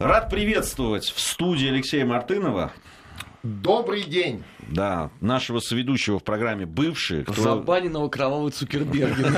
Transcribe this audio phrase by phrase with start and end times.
[0.00, 2.72] Рад приветствовать в студии Алексея Мартынова.
[3.42, 4.42] Добрый день.
[4.66, 7.22] Да, нашего соведущего в программе «Бывшие».
[7.22, 7.34] Кто...
[7.34, 9.30] Забаненного кровавого Цукерберга.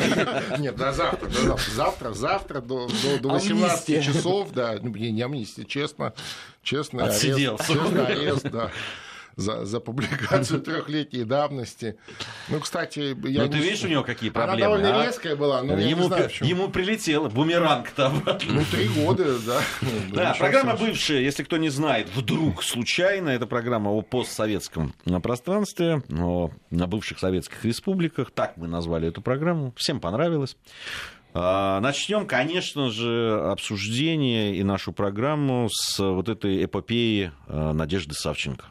[0.60, 5.20] Нет, до завтра, до завтра, завтра, завтра до, до, до 18 часов, да, ну, не,
[5.20, 6.14] амнистия, честно,
[6.62, 7.06] честно.
[7.06, 7.72] Отсиделся.
[7.72, 8.70] Арест, честно, арест, да
[9.36, 11.96] за, за публикацию трехлетней давности.
[12.48, 13.44] Ну, кстати, я.
[13.44, 14.54] Ну, ты видишь, у него какие проблемы?
[14.54, 15.06] Она довольно а?
[15.06, 18.22] резкая была, но ему, я не знаю, ему прилетело, бумеранг там.
[18.24, 19.60] Ну, три года, да.
[20.12, 26.50] Да, программа бывшая, если кто не знает, вдруг случайно, это программа о постсоветском пространстве, о,
[26.70, 28.30] на бывших советских республиках.
[28.30, 29.72] Так мы назвали эту программу.
[29.76, 30.56] Всем понравилось.
[31.34, 38.66] А, начнем, конечно же, обсуждение и нашу программу с вот этой эпопеи а, Надежды Савченко.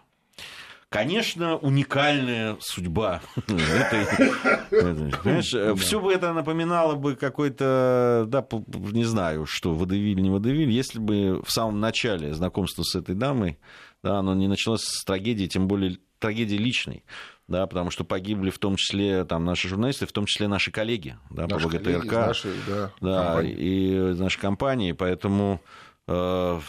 [0.91, 3.21] Конечно, уникальная судьба.
[3.47, 10.99] Понимаешь, все бы это напоминало бы какой-то, да, не знаю, что, водевиль, не водевиль, если
[10.99, 13.57] бы в самом начале знакомства с этой дамой,
[14.03, 17.05] да, оно не началось с трагедии, тем более трагедии личной
[17.47, 21.17] да, потому что погибли в том числе там, наши журналисты, в том числе наши коллеги
[21.29, 25.61] да, наши по ВГТРК, коллеги, наши, да, да, и наши компании, поэтому
[26.07, 26.59] э,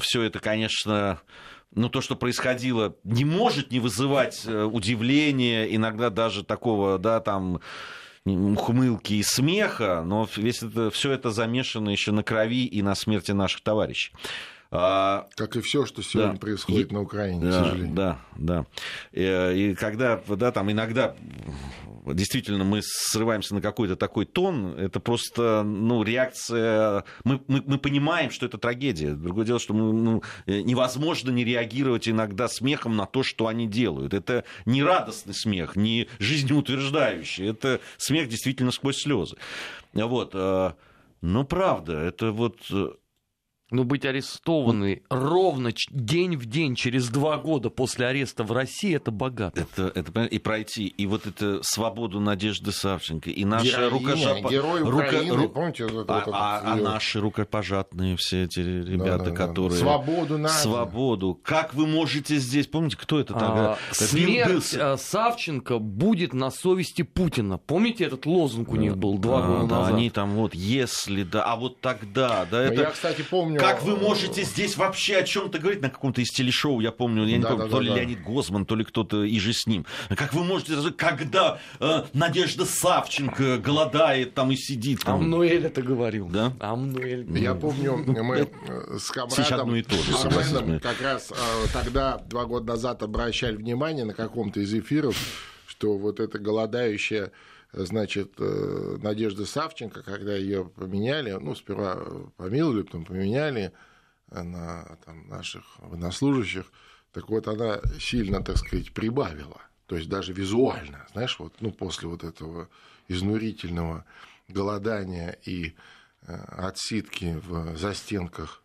[0.00, 1.20] все это, конечно,
[1.76, 7.60] ну, то, что происходило, не может не вызывать э, удивления, иногда даже такого, да, там,
[8.24, 13.32] ухмылки и смеха, но весь это, все это замешано еще на крови и на смерти
[13.32, 14.12] наших товарищей.
[14.78, 17.94] А, как и все, что сегодня да, происходит и, на Украине, да, к сожалению.
[17.94, 18.66] Да, да.
[19.12, 21.16] И, э, и когда, да, там иногда
[22.14, 27.04] действительно мы срываемся на какой-то такой тон, это просто ну, реакция...
[27.24, 29.14] Мы, мы, мы понимаем, что это трагедия.
[29.14, 34.14] Другое дело, что мы, ну, невозможно не реагировать иногда смехом на то, что они делают.
[34.14, 37.48] Это не радостный смех, не жизнеутверждающий.
[37.48, 39.36] Это смех действительно сквозь слезы.
[39.94, 40.30] Вот.
[40.34, 40.72] Э,
[41.22, 42.58] но правда, это вот
[43.70, 49.10] но быть арестованный ровно день в день через два года после ареста в России это
[49.10, 49.60] богато.
[49.60, 54.48] Это, это и пройти и вот эту свободу Надежды Савченко и наша рукожопа...
[54.50, 55.48] Герой Украины, Рука...
[55.48, 55.86] помните?
[55.86, 59.80] Вот а, вот а, а наши рукопожатные все эти ребята, да, да, которые...
[59.80, 60.54] Свободу надо.
[60.54, 61.40] Свободу.
[61.42, 62.66] Как вы можете здесь...
[62.68, 63.72] Помните, кто это тогда?
[63.72, 64.80] А, смерть был...
[64.80, 67.58] А, Савченко будет на совести Путина.
[67.58, 69.94] Помните, этот лозунг у них был два года да, назад?
[69.94, 72.82] Они там вот, если да, а вот тогда, да, это...
[72.82, 73.74] Я, кстати, помню помню...
[73.74, 77.36] Как вы можете здесь вообще о чем-то говорить на каком-то из телешоу, я помню, я
[77.36, 77.96] не да, помню, да, то да, ли да.
[77.96, 79.86] Леонид Гозман, то ли кто-то и же с ним.
[80.16, 85.20] Как вы можете, когда э, Надежда Савченко голодает там и сидит там.
[85.20, 86.28] Амнуэль это говорил.
[86.28, 86.52] Да?
[86.60, 87.26] Амнуэль.
[87.38, 88.48] Я помню, мы
[88.98, 91.34] с комрадом и то же, как раз э,
[91.72, 95.16] тогда, два года назад, обращали внимание на каком-то из эфиров,
[95.66, 97.32] что вот эта голодающая
[97.84, 101.96] значит, э, Надежда Савченко, когда ее поменяли, ну, сперва
[102.36, 103.72] помиловали, потом поменяли
[104.30, 106.66] на там, наших военнослужащих,
[107.12, 109.60] так вот она сильно, так сказать, прибавила.
[109.86, 112.68] То есть даже визуально, знаешь, вот, ну, после вот этого
[113.08, 114.04] изнурительного
[114.48, 115.74] голодания и
[116.26, 118.62] э, отсидки в застенках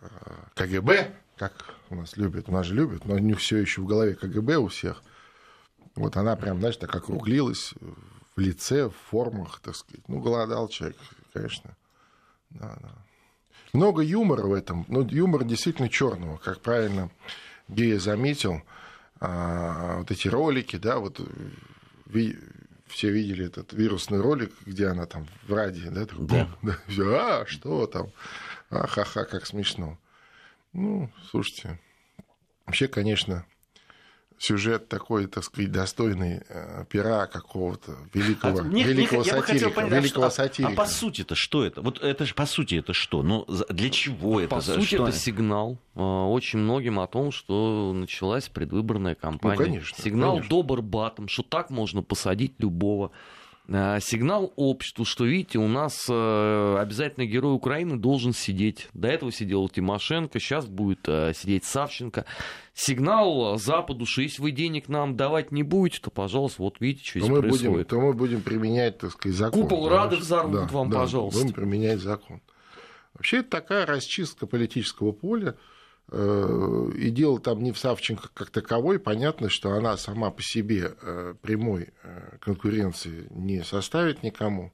[0.00, 0.06] э,
[0.54, 3.86] КГБ, как у нас любят, у нас же любят, но у них все еще в
[3.86, 5.02] голове КГБ у всех–
[5.96, 7.72] вот она прям, знаешь, так округлилась
[8.36, 10.06] в лице, в формах, так сказать.
[10.08, 10.96] Ну, голодал человек,
[11.32, 11.76] конечно.
[12.50, 12.94] Да, да.
[13.72, 14.84] Много юмора в этом.
[14.88, 17.10] Но ну, юмор действительно черного, как правильно
[17.68, 18.62] Гея заметил.
[19.20, 21.20] А, вот эти ролики, да, вот
[22.06, 22.38] ви,
[22.86, 26.48] все видели этот вирусный ролик, где она там в ради, да, так, да.
[26.62, 28.12] да все, а, что там,
[28.70, 29.98] а, ха-ха, как смешно.
[30.72, 31.80] Ну, слушайте,
[32.66, 33.46] вообще, конечно,
[34.44, 39.70] сюжет такой, так сказать, достойный э, пера какого-то великого, а, мне, великого мне, сатирика.
[39.70, 40.72] Понять, великого а, сатирика.
[40.72, 41.80] А, по сути-то что это?
[41.80, 43.22] Вот это же по сути это что?
[43.22, 44.50] Ну, для чего это?
[44.50, 49.56] По сути, что это сигнал э, очень многим о том, что началась предвыборная кампания.
[49.58, 50.02] Ну, конечно.
[50.02, 50.50] Сигнал конечно.
[50.50, 53.12] добр батом, что так можно посадить любого.
[53.66, 58.88] Э, сигнал обществу, что, видите, у нас э, обязательно герой Украины должен сидеть.
[58.92, 62.26] До этого сидел Тимошенко, сейчас будет э, сидеть Савченко.
[62.74, 67.20] Сигнал Западу, что если вы денег нам давать не будете, то, пожалуйста, вот видите, что
[67.20, 67.72] то здесь мы происходит.
[67.72, 69.62] Будем, то мы будем применять, так сказать, закон.
[69.62, 71.40] Купол Рады взорвут да, вам, да, пожалуйста.
[71.40, 72.42] Будем применять закон.
[73.14, 75.54] Вообще, это такая расчистка политического поля.
[76.10, 78.98] Э, и дело там не в Савченко как таковой.
[78.98, 84.72] Понятно, что она сама по себе э, прямой э, конкуренции не составит никому,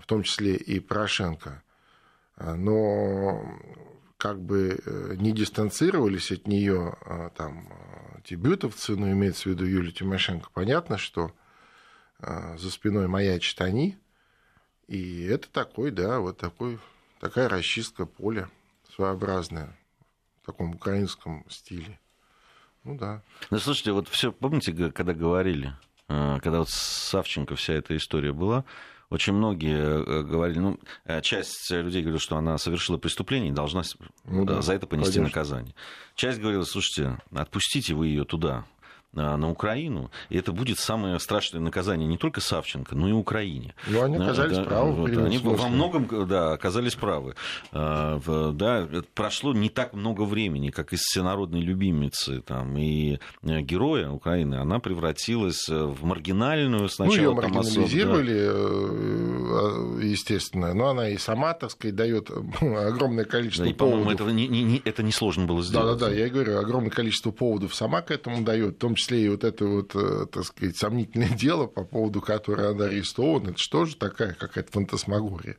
[0.00, 1.62] в том числе и Порошенко.
[2.36, 3.44] Но
[4.16, 4.80] как бы
[5.18, 6.96] не дистанцировались от нее
[7.36, 7.68] там
[8.24, 11.32] тибютовцы, но имеется в виду Юлия Тимошенко, понятно, что
[12.20, 13.98] за спиной маячат они,
[14.86, 16.78] и это такой, да, вот такой,
[17.20, 18.48] такая расчистка поля
[18.94, 19.76] своеобразное
[20.44, 21.98] в таком украинском стиле.
[22.84, 23.22] Ну да.
[23.50, 25.72] Ну слушайте, вот все, помните, когда говорили,
[26.08, 28.66] э, когда вот с Савченко вся эта история была,
[29.08, 33.84] очень многие э, говорили, ну, э, часть людей говорила, что она совершила преступление и должна
[34.24, 35.38] ну, да, за это понести конечно.
[35.38, 35.74] наказание.
[36.14, 38.66] Часть говорила, слушайте, отпустите вы ее туда,
[39.14, 43.74] на Украину, и это будет самое страшное наказание не только Савченко, но и Украине.
[43.86, 44.92] Ну, они оказались да, правы.
[44.92, 45.62] Вот, они смысле.
[45.62, 47.34] во многом да, оказались правы.
[47.72, 48.20] А,
[48.52, 54.56] да, прошло не так много времени, как из всенародной любимицы там, и э, героя Украины,
[54.56, 57.16] она превратилась э, в маргинальную сначала.
[57.16, 60.00] Ну, ее маргинализировали, да.
[60.00, 62.30] Э, естественно, но она и сама, так сказать, дает
[62.60, 64.04] огромное количество да, и, поводов.
[64.04, 65.98] по-моему, это, не, не, это несложно было сделать.
[65.98, 69.28] Да-да-да, я говорю, огромное количество поводов сама к этому дает, в том числе числе и
[69.28, 73.96] вот это вот, э, так сказать, сомнительное дело, по поводу которого она арестована, это же
[73.96, 75.56] такая какая-то фантасмагория.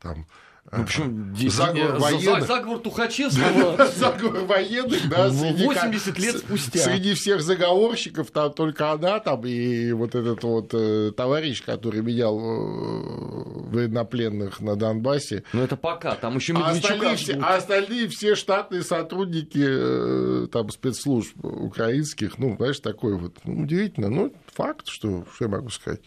[0.00, 0.26] Там,
[0.72, 2.46] ну, причем заговор, военных...
[2.46, 3.86] заговор Тухачевского.
[3.86, 6.80] Заговор военных, да, 80 лет спустя.
[6.80, 12.38] Среди всех заговорщиков там только она там и вот этот вот э, товарищ, который менял
[12.38, 15.44] э, военнопленных на Донбассе.
[15.52, 21.36] Ну, это пока, там еще а все, а остальные все штатные сотрудники э, там спецслужб
[21.44, 26.00] украинских, ну, знаешь, такой вот, ну, удивительно, ну, факт, что, что я могу сказать.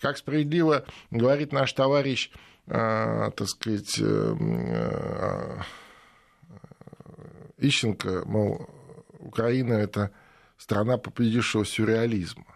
[0.00, 2.30] Как справедливо говорит наш товарищ
[2.70, 5.62] так сказать, э, а,
[7.58, 8.68] Ищенко, мол,
[9.18, 10.12] Украина– это
[10.56, 12.46] страна победившего сюрреализма.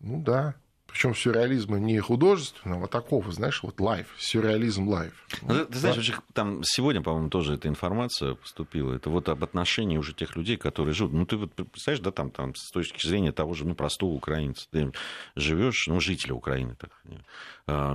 [0.00, 0.56] Ну да,
[0.88, 5.12] причем сюрреализма не художественного, а такого, знаешь, вот лайф, сюрреализм лайф.
[5.42, 8.94] Ну, ты, ты знаешь, там сегодня, по-моему, тоже эта информация поступила.
[8.94, 11.12] Это вот об отношении уже тех людей, которые живут.
[11.12, 14.66] Ну, ты вот представляешь, да, там, там с точки зрения того же, ну, простого украинца,
[14.72, 14.92] ты
[15.36, 17.10] живешь, ну, жителя Украины, так, а,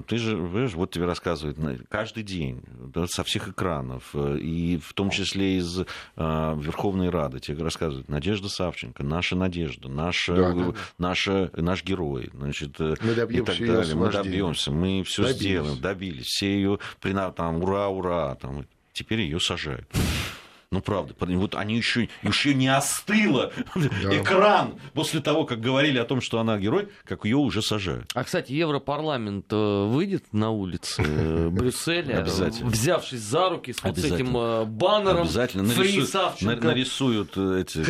[0.08, 1.58] ты же, понимаешь, вот тебе рассказывают
[1.90, 2.62] каждый день
[2.94, 5.80] да, со всех экранов, э, и в том числе из
[6.16, 10.74] а, Верховной Рады тебе рассказывают Надежда Савченко, наша Надежда, наша, да, да.
[11.00, 13.96] Наша, наш герой, значит, э, мы и так далее.
[13.96, 16.80] Мы добьемся, мы все сделаем, добились, все ее
[17.32, 19.88] там ура, ура, там, теперь ее сажают.
[20.74, 24.18] Ну, правда, вот они еще, еще не остыло да.
[24.20, 28.10] экран после того, как говорили о том, что она герой, как ее уже сажают.
[28.16, 34.36] А, кстати, Европарламент э, выйдет на улицы э, Брюсселя, взявшись за руки с вот этим
[34.36, 35.64] э, баннером Обязательно.
[35.64, 37.84] Нарисуют, нарисуют эти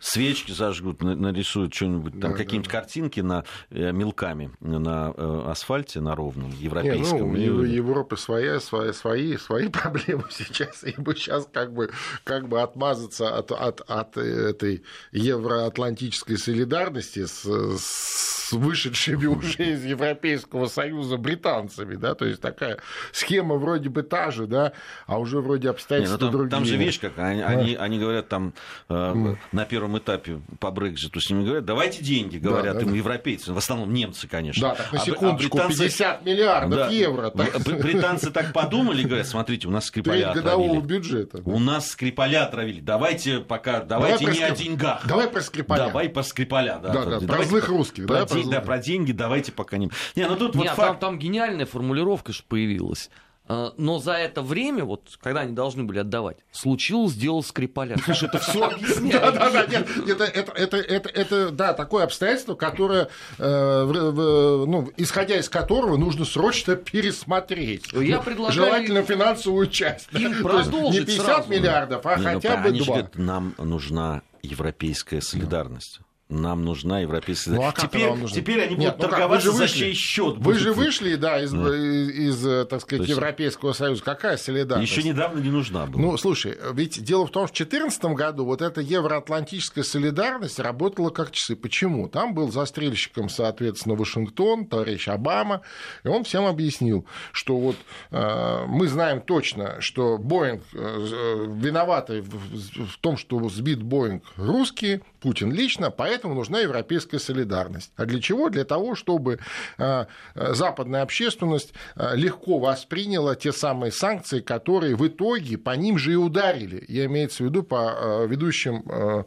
[0.00, 2.80] свечки, зажгут, нарисуют что-нибудь, там да, какие-нибудь да.
[2.80, 5.10] картинки на, мелками на
[5.48, 7.34] асфальте, на ровном, европейском.
[7.36, 10.82] Не, ну, Европы своя, свои, свои, свои проблемы сейчас.
[10.82, 11.90] И мы сейчас как бы
[12.24, 14.82] как бы отмазаться от, от, от этой
[15.12, 22.78] евроатлантической солидарности с, с вышедшими уже из Европейского Союза британцами, да, то есть такая
[23.12, 24.72] схема вроде бы та же, да,
[25.06, 26.50] а уже вроде обстоятельства Не, ну, там, другие.
[26.50, 27.46] Там же вещь как, они, да.
[27.48, 28.54] они, они говорят там
[28.88, 32.96] э, на первом этапе по Брекзиту с ними говорят, давайте деньги, говорят да, им да.
[32.96, 34.68] европейцы, в основном немцы, конечно.
[34.68, 37.30] Да, так на а секундочку, а, а британцы, 50 миллиардов да, евро.
[37.30, 37.62] Так.
[37.62, 41.42] Британцы так подумали, говорят, смотрите, у нас Скрипаля годового бюджета.
[41.44, 42.80] У нас Скрипаля отравили.
[42.80, 44.52] Давайте пока, давайте давай не про...
[44.52, 45.06] о деньгах.
[45.06, 45.86] Давай про Скрипаля.
[45.86, 46.92] Давай про Скрипаля, да.
[46.92, 48.06] Да, да, про злых русских.
[48.06, 49.90] Про, да, про, да, про деньги давайте пока не...
[50.14, 50.88] Не, ну тут не, вот а факт...
[50.88, 53.10] там, там гениальная формулировка же появилась.
[53.48, 57.96] А, но за это время, вот, когда они должны были отдавать, случилось дело Скрипаля.
[58.04, 59.20] Слушай, это все объясняет.
[59.20, 65.38] Да, да, да, нет, это, это, это, это, да, такое обстоятельство, которое, э, ну, исходя
[65.38, 67.92] из которого нужно срочно пересмотреть.
[67.92, 68.52] Я предлагаю...
[68.52, 70.08] Желательно финансовую часть.
[70.12, 71.50] Им продолжить Не 50 сразу.
[71.50, 73.10] миллиардов, а не, ну, хотя бы 2.
[73.14, 77.52] Нам нужна европейская солидарность нам нужна европейская...
[77.52, 78.28] Ну, а теперь, нужна?
[78.28, 80.38] теперь они будут ну торговаться за чей счет.
[80.38, 81.68] Вы же вышли, да, из, да.
[81.68, 83.16] из, из так сказать, есть...
[83.16, 84.02] Европейского Союза.
[84.02, 84.90] Какая солидарность?
[84.90, 86.02] Еще недавно не нужна была.
[86.02, 91.10] Ну, слушай, ведь дело в том, что в 2014 году вот эта евроатлантическая солидарность работала
[91.10, 91.54] как часы.
[91.54, 92.08] Почему?
[92.08, 95.62] Там был застрельщиком, соответственно, Вашингтон, товарищ Обама,
[96.02, 97.76] и он всем объяснил, что вот
[98.10, 105.02] э, мы знаем точно, что Боинг э, виноваты в, в том, что сбит Боинг русские,
[105.20, 107.92] Путин лично, поэтому нужна европейская солидарность.
[107.96, 108.48] А для чего?
[108.48, 109.38] Для того, чтобы
[109.78, 116.12] а, западная общественность а, легко восприняла те самые санкции, которые в итоге по ним же
[116.12, 116.84] и ударили.
[116.88, 119.26] Я имеется в виду по ведущим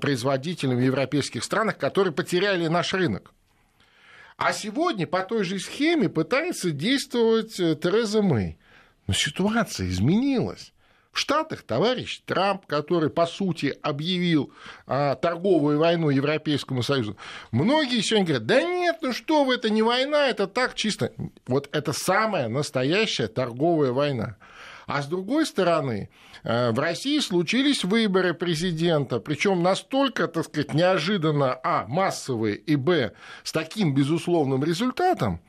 [0.00, 3.32] производителям в европейских странах, которые потеряли наш рынок.
[4.36, 8.58] А сегодня по той же схеме пытается действовать э, Тереза Мэй.
[9.06, 10.72] Но ситуация изменилась.
[11.16, 14.52] В Штатах товарищ Трамп, который, по сути, объявил
[14.86, 17.16] а, торговую войну Европейскому Союзу,
[17.52, 21.12] многие сегодня говорят, да нет, ну что вы, это не война, это так чисто.
[21.46, 24.36] Вот это самая настоящая торговая война.
[24.86, 26.10] А с другой стороны,
[26.44, 33.12] э, в России случились выборы президента, причем настолько, так сказать, неожиданно, а, массовые, и, б,
[33.42, 35.40] с таким безусловным результатом,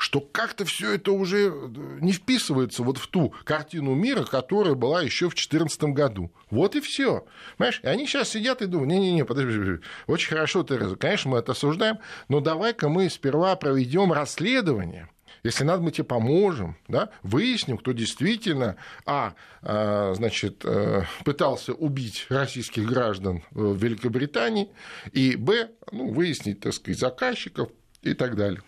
[0.00, 1.68] что как-то все это уже э,
[2.00, 6.32] не вписывается вот в ту картину мира, которая была еще в 2014 году.
[6.50, 7.26] Вот и все.
[7.58, 7.80] Понимаешь?
[7.82, 11.98] И они сейчас сидят и думают, не-не-не, подожди, очень хорошо ты, конечно, мы это осуждаем,
[12.28, 15.10] но давай-ка мы сперва проведем расследование.
[15.42, 17.10] Если надо, мы тебе поможем, да?
[17.22, 24.70] выясним, кто действительно, а, а значит, э, пытался убить российских граждан в Великобритании,
[25.12, 27.68] и, б, ну, выяснить, так сказать, заказчиков
[28.02, 28.62] и так далее.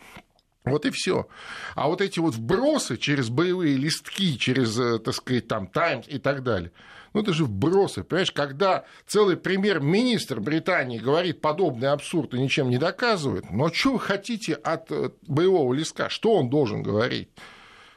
[0.64, 1.26] Вот и все.
[1.75, 6.19] А вот эти вот вбросы через боевые листки, через, э, так сказать, там, Таймс и
[6.19, 6.71] так далее,
[7.14, 8.04] ну это же вбросы.
[8.04, 14.00] Понимаешь, когда целый премьер-министр Британии говорит подобный абсурд и ничем не доказывает, а что вы
[14.00, 16.09] хотите от э, боевого листка?
[16.09, 17.31] Что он должен говорить?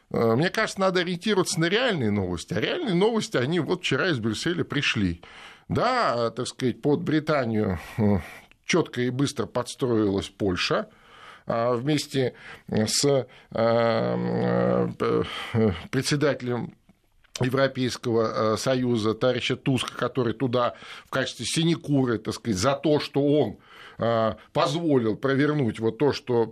[0.10, 2.56] Э, мне кажется, надо ориентироваться на реальные новости.
[2.56, 5.22] А реальные новости, они вот вчера из Брюсселя пришли.
[5.68, 7.80] Да, так сказать, под Британию
[8.66, 10.90] четко и быстро подстроилась Польша–
[11.46, 12.34] вместе
[12.70, 14.88] с э, э,
[15.92, 16.76] председателем
[17.42, 20.76] Европейского э, Союза, товарища Туска, который туда
[21.06, 23.58] в качестве синекуры, так сказать, за то, что он
[24.52, 26.48] позволил провернуть вот то, что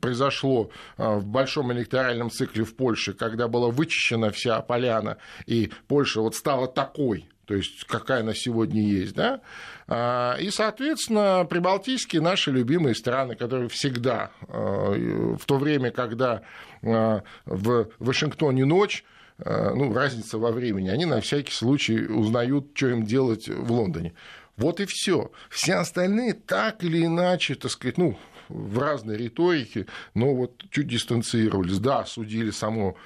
[0.00, 6.34] произошло в большом электоральном цикле в Польше, когда была вычищена вся поляна, и Польша вот
[6.34, 9.40] стала такой, то есть какая она сегодня есть, да, а,
[9.90, 14.92] и, соответственно, прибалтийские наши любимые страны, которые всегда, а,
[15.38, 16.42] в то время, когда
[16.82, 19.04] а, в Вашингтоне ночь,
[19.38, 24.14] ну, разница во времени, они на всякий случай узнают, что им делать в Лондоне.
[24.56, 25.30] Вот и все.
[25.48, 28.18] Все остальные так или иначе, так сказать, ну,
[28.48, 31.78] в разной риторике, но вот чуть дистанцировались.
[31.78, 32.96] Да, судили само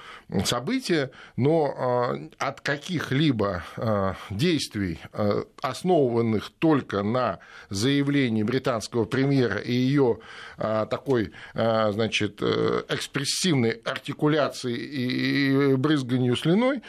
[0.45, 9.71] событие, но а, от каких-либо а, действий, а, основанных только на заявлении британского премьера и
[9.71, 10.19] ее
[10.57, 16.81] такой, значит, э, экспрессивной артикуляции и брызганию слюной,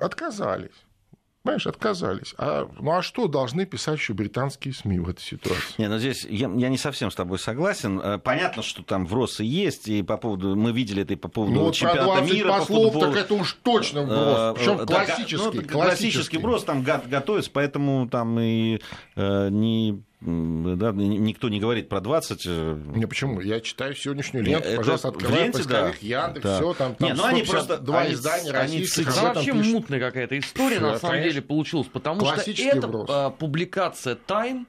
[0.00, 0.70] отказались.
[1.42, 2.34] Понимаешь, отказались.
[2.36, 5.74] А, ну а что должны писать еще британские СМИ в этой ситуации?
[5.78, 7.98] Не, ну здесь я, я не совсем с тобой согласен.
[7.98, 11.54] Э, понятно, что там вбросы есть, и по поводу, мы видели это и по поводу
[11.54, 13.12] ну, чемпионата вот мира послов, по футболу.
[13.14, 14.18] так это уж точно вброс.
[14.18, 15.68] Э, Причем да, классический, ну, классический.
[15.68, 18.80] Классический вброс, там готовится, поэтому там и
[19.16, 22.42] э, не да, никто не говорит про 20.
[22.46, 23.40] Э, не, почему?
[23.40, 26.06] Я читаю сегодняшнюю ленту, это пожалуйста, открываю ленте, поисковик, да.
[26.06, 26.56] Яндекс, да.
[26.56, 29.08] все там, там не, ну они просто два они, издания российских.
[29.08, 31.30] Это вообще мутная какая-то история, на самом конечно.
[31.30, 33.34] деле, получилась, потому что эта вброс.
[33.38, 34.66] публикация Time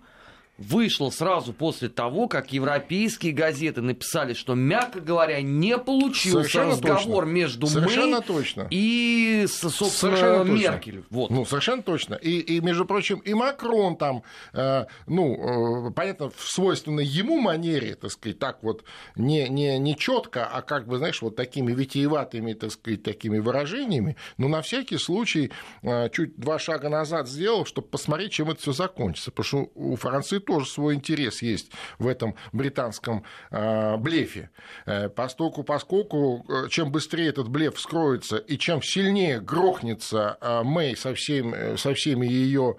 [0.61, 7.23] вышло сразу после того, как европейские газеты написали, что, мягко говоря, не получился совершенно разговор
[7.23, 7.33] точно.
[7.33, 8.67] между совершенно Мэй точно.
[8.69, 11.03] и, собственно, Меркель.
[11.09, 11.31] Вот.
[11.31, 12.15] Ну, совершенно точно.
[12.15, 17.95] И, и, между прочим, и Макрон там, э, ну, э, понятно, в свойственной ему манере,
[17.95, 18.83] так сказать, так вот
[19.15, 24.15] не, не, не четко, а как бы, знаешь, вот такими витиеватыми, так сказать, такими выражениями,
[24.37, 25.51] но на всякий случай
[25.81, 29.31] э, чуть два шага назад сделал, чтобы посмотреть, чем это все закончится.
[29.31, 34.49] Потому что у Франции тоже свой интерес есть в этом британском э, блефе.
[34.85, 41.13] Э, поскольку, поскольку э, чем быстрее этот блеф вскроется и чем сильнее грохнется Мэй со,
[41.13, 42.75] всем, со всеми ее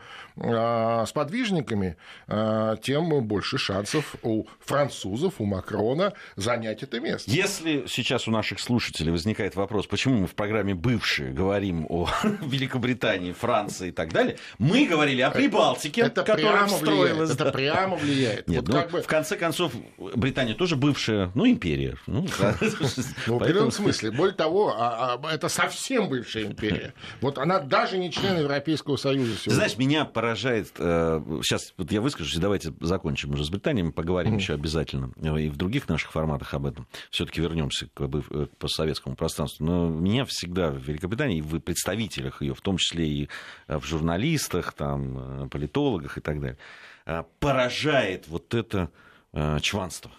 [1.07, 1.97] сподвижниками,
[2.83, 7.31] тем больше шансов у французов, у Макрона занять это место.
[7.31, 12.09] Если сейчас у наших слушателей возникает вопрос, почему мы в программе «Бывшие» говорим о
[12.43, 17.31] Великобритании, Франции и так далее, мы говорили о Прибалтике, это которая встроилась.
[17.31, 18.49] Это прямо влияет.
[18.49, 19.03] Нет, вот ну, как бы...
[19.03, 21.97] В конце концов, Британия тоже бывшая, ну, империя.
[22.07, 22.27] Ну,
[23.27, 24.11] ну в определенном смысле.
[24.11, 26.95] Более того, а, а, это совсем бывшая империя.
[27.21, 29.55] Вот она даже не член Европейского Союза сегодня.
[29.55, 30.69] Знаешь, меня поражает...
[30.77, 35.13] Сейчас э, вот я выскажусь, давайте закончим уже с Британией, мы поговорим еще обязательно.
[35.39, 36.87] И в других наших форматах об этом.
[37.11, 38.09] Все-таки вернемся к
[38.59, 39.65] постсоветскому пространству.
[39.65, 43.29] Но меня всегда в Великобритании, в представителях ее, в том числе и
[43.69, 46.59] в журналистах, там, политологах и так далее,
[47.05, 48.91] Э, поражает вот это
[49.33, 50.11] э, чванство.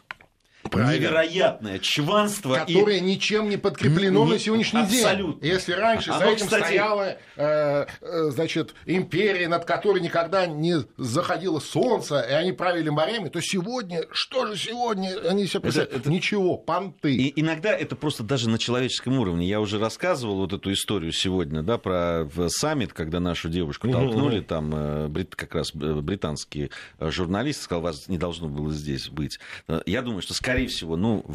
[0.70, 1.08] Правильно.
[1.08, 2.56] Невероятное чванство.
[2.56, 3.02] Которое и...
[3.02, 4.34] ничем не подкреплено не...
[4.34, 5.42] на сегодняшний Абсолютно.
[5.42, 5.54] день.
[5.54, 6.64] Если раньше Оно, за этим кстати...
[6.64, 13.30] стояла э, э, значит, империя, над которой никогда не заходило солнце, и они правили морями,
[13.30, 16.10] то сегодня, что же сегодня, они все это, это...
[16.10, 17.14] ничего, понты.
[17.14, 19.48] И иногда это просто даже на человеческом уровне.
[19.48, 24.46] Я уже рассказывал вот эту историю сегодня, да, про саммит, когда нашу девушку толкнули, угу.
[24.46, 29.40] там э, как раз британские журналисты, сказал, вас не должно было здесь быть.
[29.86, 31.26] Я думаю, что скорее скорее всего, ну,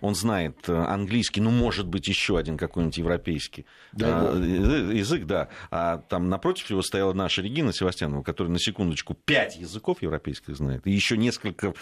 [0.00, 5.48] он знает э, английский, ну, может быть, еще один какой-нибудь европейский да, а, язык, да.
[5.70, 10.86] А там напротив его стояла наша Регина Севастьянова, которая, на секундочку, пять языков европейских знает,
[10.86, 11.74] и еще несколько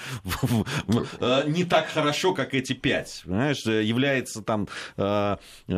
[1.46, 3.22] не так хорошо, как эти пять.
[3.24, 4.68] Понимаешь, является там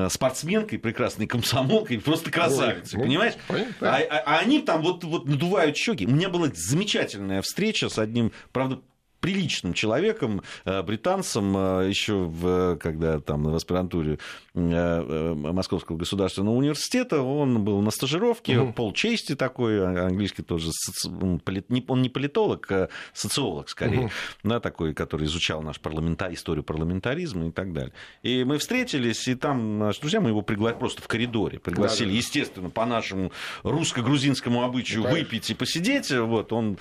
[0.08, 3.34] спортсменкой, прекрасной комсомолкой, просто красавицей, ну, понимаешь?
[3.80, 6.06] А, а, а они там вот, вот надувают щеки.
[6.06, 8.80] У меня была замечательная встреча с одним, правда,
[9.20, 14.18] приличным человеком, э, британцем, э, еще в, когда там на аспирантуре
[14.54, 18.72] э, Московского государственного университета, он был на стажировке, угу.
[18.72, 20.70] полчести такой, а, английский тоже,
[21.04, 24.10] он не политолог, а социолог скорее, угу.
[24.44, 27.92] да, такой, который изучал наш парламентар, историю парламентаризма и так далее.
[28.22, 32.12] И мы встретились, и там наши друзья, мы его пригласили просто в коридоре, пригласили, да,
[32.12, 32.18] да.
[32.18, 33.32] естественно, по нашему
[33.62, 35.10] русско-грузинскому обычаю да.
[35.10, 36.78] выпить и посидеть, вот, он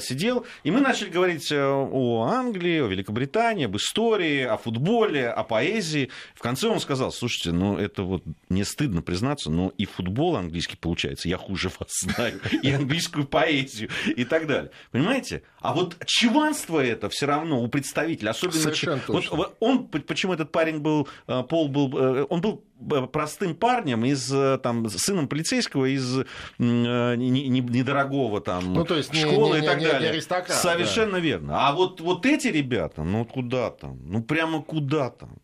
[0.00, 6.10] сидел, и мы начали говорить о Англии, о Великобритании, об истории, о футболе, о поэзии.
[6.34, 10.76] В конце он сказал, слушайте, ну это вот не стыдно признаться, но и футбол английский
[10.76, 14.70] получается, я хуже вас знаю, и английскую поэзию и так далее.
[14.90, 15.42] Понимаете?
[15.60, 18.60] А вот чеванство это все равно у представителя, особенно...
[18.60, 22.64] Совершенно вот, вот он, почему этот парень был, э, Пол был, э, он был
[23.12, 26.24] простым парнем, из, э, там, сыном полицейского из э,
[26.58, 30.12] недорогого там ну, то есть школы не, не, и так не, далее.
[30.12, 30.20] Не
[30.52, 31.18] Совершенно да.
[31.20, 31.68] верно.
[31.68, 33.98] А вот, вот эти ребята, ну куда там?
[34.04, 35.38] Ну прямо куда там?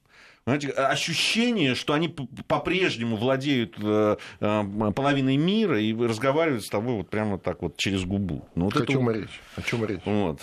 [0.46, 2.08] Знаете, ощущение, что они
[2.46, 8.48] по-прежнему владеют э, половиной мира и разговаривают с тобой вот прямо так вот через губу.
[8.54, 8.92] Ну, вот О это...
[8.92, 9.40] чем речь?
[9.56, 10.02] О чем речь?
[10.04, 10.40] Вот.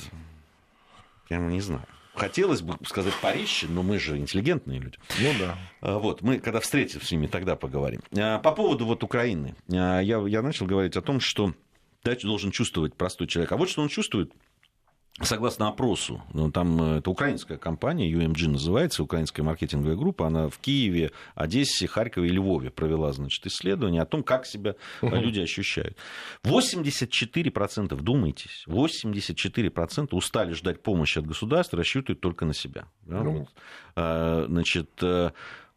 [1.29, 1.85] Я не знаю.
[2.15, 4.97] Хотелось бы сказать Париж, но мы же интеллигентные люди.
[5.19, 5.57] Ну да.
[5.81, 8.01] А, вот, мы когда встретимся с ними, тогда поговорим.
[8.15, 9.55] А, по поводу вот Украины.
[9.71, 11.53] А, я, я начал говорить о том, что
[12.03, 13.51] дачу должен чувствовать простой человек.
[13.51, 14.31] А вот что он чувствует
[15.21, 20.57] Согласно опросу, ну, там э, это украинская компания, UMG называется, украинская маркетинговая группа, она в
[20.57, 25.15] Киеве, Одессе, Харькове и Львове провела, значит, исследование о том, как себя угу.
[25.15, 25.97] люди ощущают.
[26.43, 32.85] 84%, вдумайтесь, 84% устали ждать помощи от государства, рассчитывают только на себя.
[33.03, 33.21] Да?
[33.21, 33.31] Ну.
[33.31, 33.49] Вот.
[33.95, 34.89] А, значит,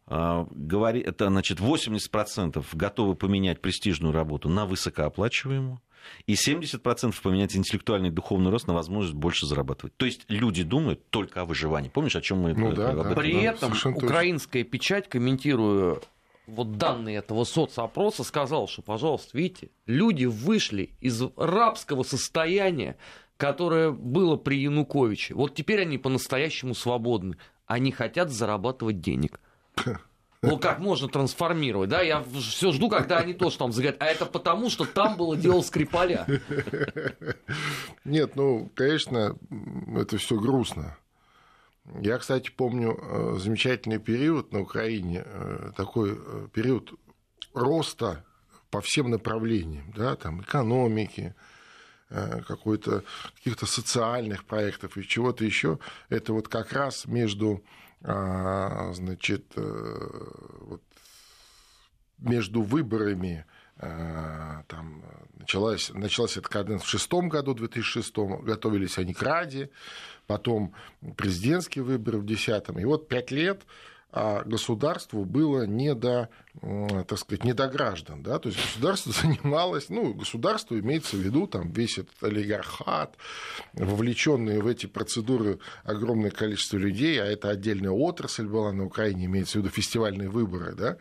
[0.07, 5.79] говори, это, значит, 80% готовы поменять престижную работу на высокооплачиваемую
[6.25, 9.95] и 70% поменять интеллектуальный и духовный рост на возможность больше зарабатывать.
[9.97, 11.89] То есть люди думают только о выживании.
[11.89, 13.15] Помнишь, о чем мы ну, да, об да.
[13.15, 14.71] При да, этом украинская точно.
[14.71, 15.99] печать, комментируя
[16.47, 22.97] вот данные этого соцопроса, сказал, что, пожалуйста, видите, люди вышли из рабского состояния,
[23.35, 25.35] которое было при Януковиче.
[25.35, 27.37] Вот теперь они по-настоящему свободны.
[27.65, 29.39] Они хотят зарабатывать денег.
[30.41, 32.01] Ну, как можно трансформировать, да?
[32.01, 34.01] Я все жду, когда они тоже там заговорят.
[34.01, 36.27] А это потому, что там было дело Скрипаля.
[38.05, 39.35] Нет, ну, конечно,
[39.95, 40.97] это все грустно.
[42.01, 46.91] Я, кстати, помню э, замечательный период на Украине, э, такой э, период
[47.53, 48.25] роста
[48.69, 51.33] по всем направлениям, да, там экономики,
[52.09, 53.03] какой-то
[53.35, 55.77] каких-то социальных проектов и чего-то еще.
[56.07, 57.63] Это вот как раз между
[58.07, 60.07] значит, э,
[60.61, 60.81] вот
[62.19, 63.45] между выборами
[63.77, 69.71] э, там началась, началась эта каденция в шестом году, 2006, готовились они к Раде,
[70.25, 70.73] потом
[71.17, 73.65] президентские выборы в десятом, и вот пять лет
[74.11, 76.29] а государству было не до,
[76.61, 78.23] так сказать, не до граждан.
[78.23, 78.39] Да?
[78.39, 83.17] То есть государство занималось, ну, государство имеется в виду, там весь этот олигархат,
[83.73, 89.59] вовлеченные в эти процедуры огромное количество людей, а это отдельная отрасль была на Украине, имеется
[89.59, 90.97] в виду фестивальные выборы, да,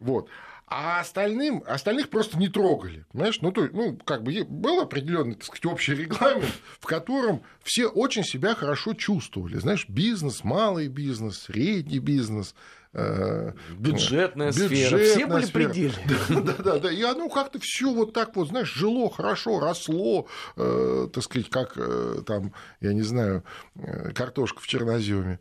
[0.00, 0.28] вот.
[0.70, 3.06] А остальным, остальных просто не трогали.
[3.12, 3.40] Понимаешь?
[3.40, 8.22] Ну, то, ну, как бы был определенный, так сказать, общий регламент, в котором все очень
[8.22, 9.56] себя хорошо чувствовали.
[9.56, 12.54] Знаешь, бизнес, малый бизнес, средний бизнес,
[12.92, 15.68] э, бюджетная, бюджетная сфера, все были сфера.
[15.68, 15.94] пределы.
[16.28, 20.26] Да, да, да, и оно как-то все вот так вот, знаешь, жило хорошо, росло,
[20.56, 23.42] э, так сказать, как э, там, я не знаю,
[23.76, 25.38] э, картошка в черноземе.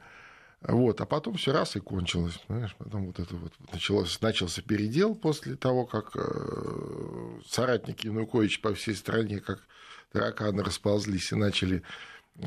[0.61, 2.75] Вот, а потом все раз и кончилось, понимаешь?
[2.77, 8.95] Потом вот это вот началось, начался передел после того, как э, соратники Януковича по всей
[8.95, 9.59] стране, как
[10.11, 11.83] тараканы расползлись и начали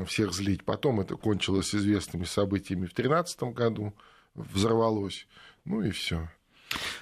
[0.05, 0.65] всех злить.
[0.65, 3.93] Потом это кончилось известными событиями в 2013 году,
[4.35, 5.25] взорвалось,
[5.63, 6.29] ну и все.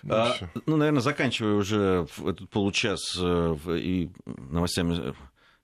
[0.03, 5.15] Ну, а, ну, наверное, заканчивая уже этот получас э, и новостями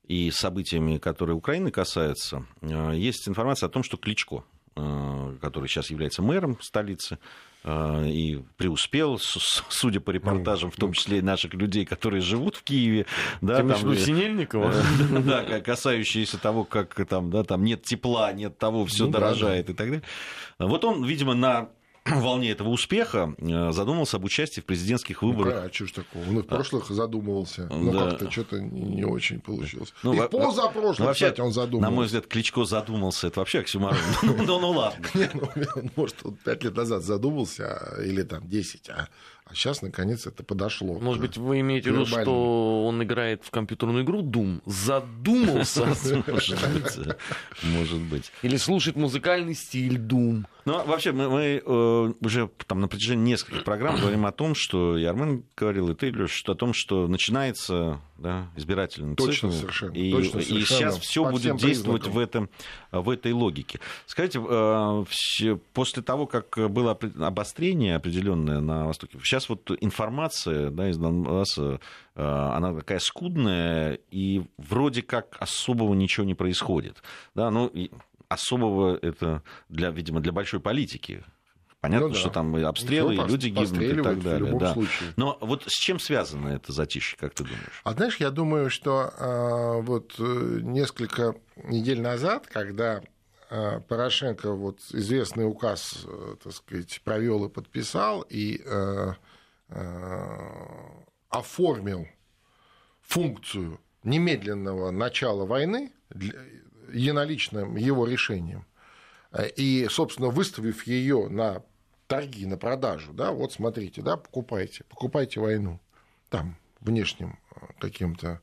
[0.08, 4.43] и событиями, которые Украины касаются, э, есть информация о том, что Кличко
[4.75, 7.17] который сейчас является мэром столицы,
[7.67, 13.07] и преуспел, судя по репортажам, в том числе и наших людей, которые живут в Киеве.
[13.41, 14.71] Да, Ты там, Синельникова?
[15.25, 19.73] Да, касающиеся того, как там, да, там нет тепла, нет того, все ну, дорожает и
[19.73, 20.03] так далее.
[20.59, 21.69] Вот он, видимо, на
[22.12, 25.56] волне этого успеха э, задумался об участии в президентских ну, выборах.
[25.56, 26.24] Ну, а что ж такого?
[26.24, 28.10] Он и в прошлых задумывался, но да.
[28.12, 29.94] как-то что-то не очень получилось.
[30.04, 31.89] Ну, и в позапрошлом, ну, вообще, кстати, он задумался.
[31.89, 33.98] На мой взгляд, Кличко задумался, это вообще оксюмарон.
[34.46, 35.04] Ну, ну ладно.
[35.96, 39.08] Может, он пять лет назад задумался, а, или там 10, а
[39.47, 40.99] а сейчас, наконец, это подошло.
[40.99, 44.62] Может быть, вы имеете в виду, что он играет в компьютерную игру Doom?
[44.65, 45.86] Задумался?
[47.63, 48.31] Может быть.
[48.41, 50.45] Или слушает музыкальный стиль Doom.
[50.65, 54.97] Ну, вообще, мы, мы э, уже там на протяжении нескольких программ говорим о том, что
[54.97, 59.60] и Армен говорил, и ты, Леш, что о том, что начинается да, избирательный точно, цикл.
[59.60, 62.49] Совершенно, и, точно, и сейчас все будет действовать в, этом,
[62.91, 63.79] в этой логике.
[64.08, 65.05] Скажите, э,
[65.73, 71.80] после того, как было обострение определенное на Востоке, сейчас вот информация да, из Донбасса,
[72.15, 77.04] э, она такая скудная, и вроде как особого ничего не происходит.
[77.34, 77.71] Да, ну,
[78.30, 81.24] особого это, для, видимо, для большой политики.
[81.82, 82.19] Понятно, ну, да.
[82.19, 84.58] что там и обстрелы, и люди гибнут и так далее.
[84.58, 84.74] Да.
[84.74, 85.13] Случае.
[85.17, 87.82] Но вот с чем связано это затишье, как ты думаешь?
[87.84, 93.04] А знаешь, я думаю, что а, вот э, несколько недель назад, когда
[93.49, 99.15] Порошенко вот известный указ, э, так сказать, провел и подписал и а,
[99.69, 102.08] а, оформил
[103.01, 105.91] функцию немедленного начала войны
[106.91, 108.65] единоличным его решением,
[109.31, 111.63] э, и, собственно, выставив ее на
[112.08, 115.79] торги, на продажу, да, вот смотрите, да, покупайте, покупайте войну
[116.29, 118.41] там внешним э, каким-то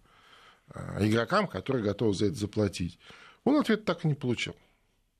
[0.75, 2.99] э, игрокам, которые готовы за это заплатить.
[3.45, 4.57] Он ответ так и не получил.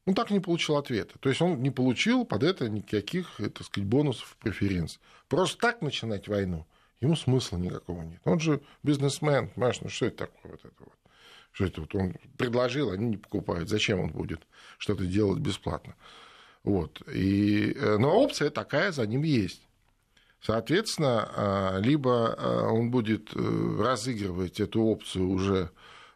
[0.05, 1.19] Он так и не получил ответа.
[1.21, 5.01] То есть он не получил под это никаких, так сказать, бонусов, преференций.
[5.29, 6.67] Просто так начинать войну
[7.03, 8.21] ему смысла никакого нет.
[8.25, 10.95] Он же бизнесмен, понимаешь, ну что это такое вот это вот?
[11.51, 13.69] Что это вот он предложил, они не покупают.
[13.69, 14.47] Зачем он будет
[14.79, 15.97] что-то делать бесплатно?
[16.63, 17.03] Вот.
[17.13, 19.67] И, э, но опция такая за ним есть.
[20.41, 25.71] Соответственно, а, либо а, он будет э, разыгрывать эту опцию уже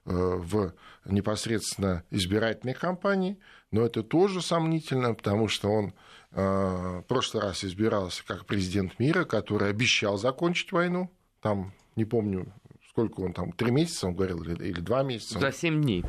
[0.05, 0.73] э, в
[1.05, 3.39] непосредственно избирательной кампании,
[3.71, 5.93] но это тоже сомнительно, потому что он
[6.33, 12.53] в прошлый раз избирался как президент мира, который обещал закончить войну, там, не помню,
[12.91, 15.39] сколько он там, три месяца, он говорил, или два месяца?
[15.39, 16.05] За семь дней.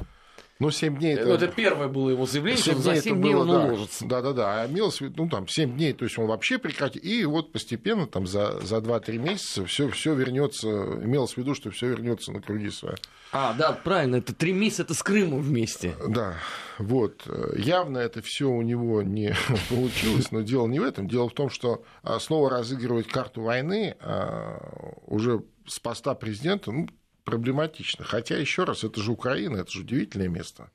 [0.60, 1.13] Ну, 7 дней...
[1.13, 4.06] Это, ну, это первое было его заявление, что за 7 дней было, он да, уложится.
[4.06, 8.08] Да-да-да, а имелось ну, там, 7 дней, то есть он вообще прекратил, и вот постепенно,
[8.08, 12.41] там, за, за 2-3 месяца все, все вернется, имелось в виду, что все вернется на
[12.41, 12.96] круги своя.
[13.32, 15.96] А, да, правильно, это 3 месяца, это с Крымом вместе.
[16.08, 16.36] Да,
[16.80, 17.24] вот.
[17.56, 19.36] Явно это все у него не
[19.70, 21.08] получилось, но дело не в этом.
[21.08, 24.58] Дело в том, что а, снова разыгрывать карту войны а,
[25.06, 26.88] уже с поста президента, ну,
[27.28, 28.06] проблематично.
[28.06, 30.70] Хотя, еще раз, это же Украина, это же удивительное место.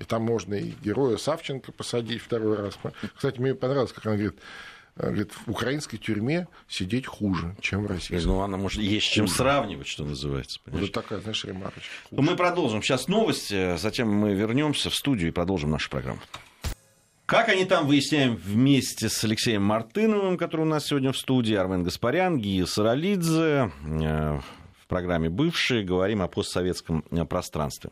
[0.00, 2.76] И там можно и героя Савченко посадить второй раз.
[3.14, 4.40] Кстати, мне понравилось, как она говорит,
[4.96, 8.18] говорит, в украинской тюрьме сидеть хуже, чем в России.
[8.24, 10.58] Ну, она может есть чем сравнивать, что называется.
[10.66, 11.82] Вот такая, знаешь, ремарочка.
[12.10, 12.22] Хуже.
[12.22, 16.20] Мы продолжим сейчас новости, затем мы вернемся в студию и продолжим нашу программу.
[17.26, 21.84] Как они там, выясняем вместе с Алексеем Мартыновым, который у нас сегодня в студии, Армен
[21.84, 24.40] Гаспарян, Гия Саралидзе, э,
[24.94, 27.90] программе «Бывшие» говорим о постсоветском э, пространстве.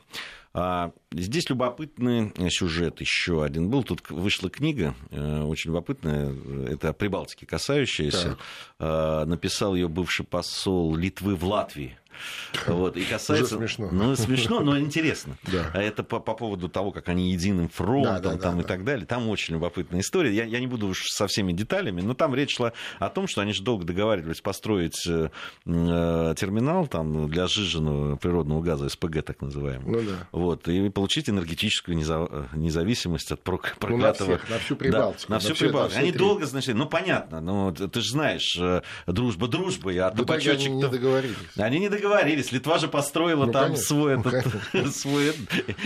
[0.54, 3.82] А, здесь любопытный сюжет еще один был.
[3.82, 6.32] Тут вышла книга, э, очень любопытная,
[6.68, 8.38] это о Прибалтике касающаяся.
[8.78, 9.26] Так.
[9.26, 11.98] Написал ее бывший посол Литвы в Латвии.
[12.66, 13.56] Вот, и касается...
[13.56, 13.88] Уже смешно.
[13.90, 15.36] Ну, смешно, но интересно.
[15.50, 15.70] Да.
[15.74, 18.62] А это по, по поводу того, как они единым фронтом да, да, там, да, и
[18.62, 18.68] да.
[18.68, 19.06] так далее.
[19.06, 20.32] Там очень любопытная история.
[20.32, 23.40] Я, я не буду уж со всеми деталями, но там речь шла о том, что
[23.40, 25.30] они же долго договаривались построить э,
[25.66, 29.90] э, терминал там, для сжиженного природного газа, СПГ так называемый.
[29.90, 30.28] Ну, да.
[30.32, 33.88] вот, и получить энергетическую независимость от проклятого...
[33.88, 35.28] Ну, на, всех, на всю Прибалтику.
[35.28, 36.00] Да, на всю Прибалтику.
[36.00, 36.18] Они три.
[36.18, 40.66] долго, значит, ну понятно, но ты же знаешь, э, дружба дружбой, а табачочек...
[40.66, 41.36] Они не договорились.
[41.56, 42.52] Они не договорились договорились.
[42.52, 43.84] Литва же построила ну, там конечно.
[43.84, 45.32] свой ну, этот, свой...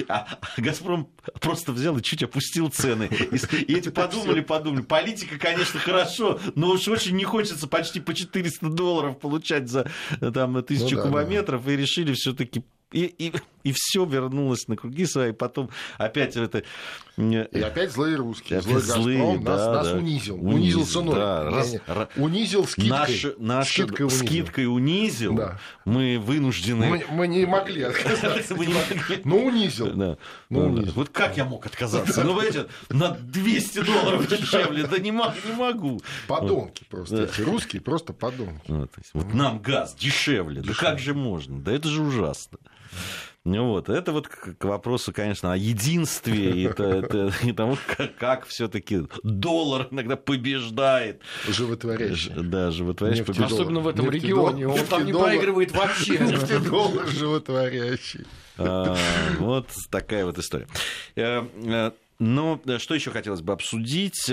[0.08, 1.08] А Газпром
[1.40, 3.08] просто взял и чуть опустил цены.
[3.10, 4.82] И, и эти подумали, подумали.
[4.82, 10.62] Политика, конечно, хорошо, но уж очень не хочется почти по 400 долларов получать за там,
[10.62, 11.64] тысячу ну, да, кубометров.
[11.64, 11.72] Да.
[11.72, 13.33] И решили все таки и, и,
[13.64, 16.62] и все вернулось на круги свои, потом опять это...
[17.16, 19.72] И опять злые русские, злой злые, Газпром да, нас, да.
[19.72, 21.14] нас унизил, унизил, унизил ценой.
[21.14, 22.90] Да, раз, раз, унизил скидкой.
[22.90, 24.27] Наш, наш, скидкой унизил.
[24.27, 25.35] Скидкой унизил.
[25.35, 25.59] Да.
[25.87, 26.87] Мы вынуждены...
[26.87, 28.55] Мы, мы не могли отказаться.
[28.57, 28.75] Могли.
[29.25, 29.92] Но унизил.
[29.94, 30.18] Да.
[30.51, 30.92] Но унизил.
[30.94, 32.22] Вот как я мог отказаться?
[32.22, 34.87] Ну, понимаете, на 200 долларов дешевле.
[34.87, 36.03] Да не могу.
[36.29, 37.31] Подонки просто.
[37.38, 38.88] Русские просто подонки.
[39.14, 40.61] Вот нам газ дешевле.
[40.61, 41.59] Да как же можно?
[41.59, 42.59] Да это же ужасно.
[43.46, 48.16] Ну вот, это вот к вопросу, конечно, о единстве и, это, это, и тому, как,
[48.16, 51.22] как все-таки доллар иногда побеждает.
[51.49, 52.33] Животворящий.
[52.35, 53.25] Да, животворящий.
[53.25, 53.53] Побеждает.
[53.53, 54.66] Особенно в этом регионе.
[54.66, 56.18] Он там не проигрывает вообще.
[56.18, 58.27] Нефтедоллар животворящий.
[58.59, 58.96] А,
[59.38, 60.66] вот такая вот история.
[61.14, 64.33] Э, э, но что еще хотелось бы обсудить?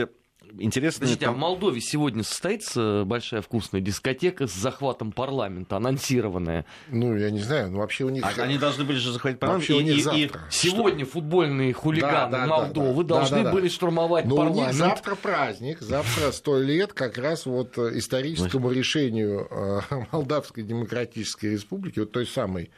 [0.60, 1.02] Интересно...
[1.02, 1.36] Подождите, там...
[1.36, 6.66] а в Молдове сегодня состоится большая вкусная дискотека с захватом парламента, анонсированная?
[6.90, 8.24] Ну, я не знаю, но вообще у них...
[8.24, 9.68] А они должны были же захватить парламент.
[9.68, 10.42] Вообще и, у них и, завтра.
[10.50, 14.36] И сегодня футбольные хулиганы да, да, Молдовы да, да, должны да, да, были штурмовать но
[14.36, 14.62] парламент.
[14.62, 21.48] у них завтра праздник, завтра сто лет как раз вот историческому решению э, Молдавской Демократической
[21.48, 22.70] Республики, вот той самой Э,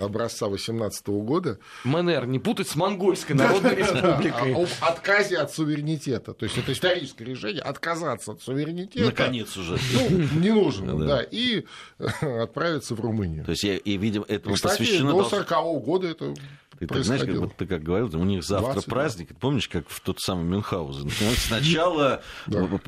[0.00, 1.58] образца 18 года.
[1.84, 4.54] МНР, не путать с Монгольской Народной Республикой.
[4.54, 6.34] Об отказе от суверенитета.
[6.34, 9.06] То есть это историческое решение отказаться от суверенитета.
[9.06, 9.78] Наконец уже.
[9.92, 11.22] Ну, не нужно, да.
[11.22, 11.64] И
[11.98, 13.44] отправиться в Румынию.
[13.44, 15.12] То есть, и, видимо, этому посвящено...
[15.12, 16.34] до 40 года это
[16.78, 19.28] ты так, знаешь, как, вот ты как говорил, у них завтра 20, праздник.
[19.30, 19.36] Да.
[19.40, 21.10] Помнишь, как в тот самый Мюнхгаузен?
[21.36, 22.22] Сначала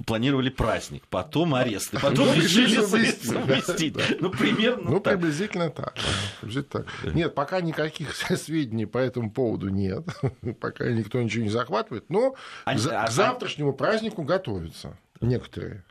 [0.06, 4.20] планировали праздник, потом аресты, потом решили совместить.
[4.20, 5.96] Ну, примерно Ну, приблизительно так.
[7.04, 10.04] Нет, пока никаких сведений по этому поводу нет.
[10.60, 12.08] Пока никто ничего не захватывает.
[12.08, 15.84] Но а к а завтрашнему празднику готовятся некоторые.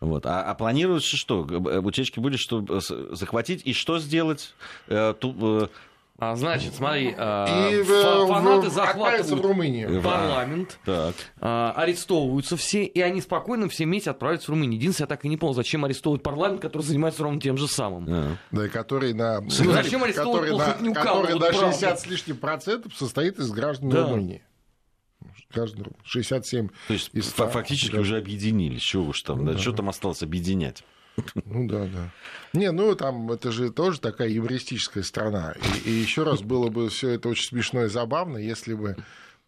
[0.00, 0.24] Вот.
[0.24, 1.42] А, а планируется что?
[1.42, 4.54] Утечки будет, что захватить и что сделать?
[4.88, 5.68] Э, э,
[6.20, 10.02] а, значит, смотри, а, и фанаты в, захватывают в Румынию.
[10.02, 11.14] парламент, так.
[11.40, 14.78] А, арестовываются все, и они спокойно все вместе отправятся в Румынию.
[14.78, 18.06] Единственное, я так и не понял, зачем арестовывать парламент, который занимается ровно тем же самым.
[18.08, 18.36] А.
[18.50, 21.96] Да, и который на, ну, зачем арестовывать который на, который на 60 правда.
[21.96, 24.02] с лишним процентов состоит из граждан да.
[24.02, 24.42] Румынии
[25.52, 28.00] граждан 67 То есть из 100, фактически да.
[28.00, 28.82] уже объединились.
[28.82, 30.84] Чего уж там, ну, да, что там осталось объединять?
[31.44, 32.12] Ну да, да.
[32.52, 35.54] Не, ну там это же тоже такая юмористическая страна.
[35.84, 38.96] И, и еще раз было бы все это очень смешно и забавно, если бы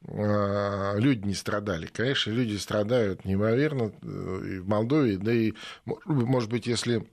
[0.06, 1.86] э, люди не страдали.
[1.86, 5.54] Конечно, люди страдают неимоверно э, и в Молдове, да и,
[5.84, 7.06] может быть, если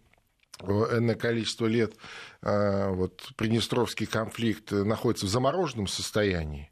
[0.61, 1.93] энное количество лет
[2.41, 6.68] э, вот, Приднестровский конфликт находится в замороженном состоянии,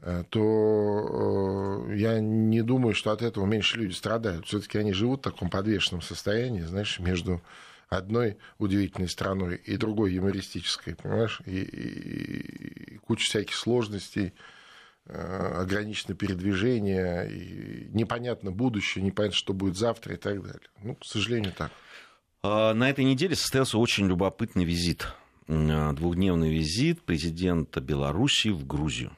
[0.00, 4.46] то э, я не думаю, что от этого меньше люди страдают.
[4.46, 7.42] Все-таки они живут в таком подвешенном состоянии, знаешь, между
[7.88, 14.34] одной удивительной страной и другой юмористической, понимаешь, и, и, и куча всяких сложностей,
[15.06, 20.68] э, ограничено передвижение, и непонятно будущее, непонятно, что будет завтра и так далее.
[20.82, 21.72] Ну, к сожалению, так.
[22.42, 25.08] А, на этой неделе состоялся очень любопытный визит,
[25.48, 29.16] двухдневный визит президента Беларуси в Грузию.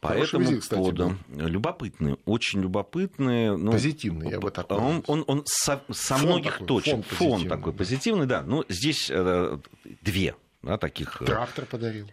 [0.00, 1.46] По этому визит, кстати, поводу был.
[1.46, 3.56] любопытный, очень любопытный.
[3.56, 7.04] Ну, позитивный, я бы так Он, он, он со, со многих такой, точек.
[7.06, 8.42] Фон, фон такой позитивный, да.
[8.42, 9.58] Ну, здесь э,
[10.00, 11.22] две да, таких...
[11.22, 12.06] Э, Трактор подарил.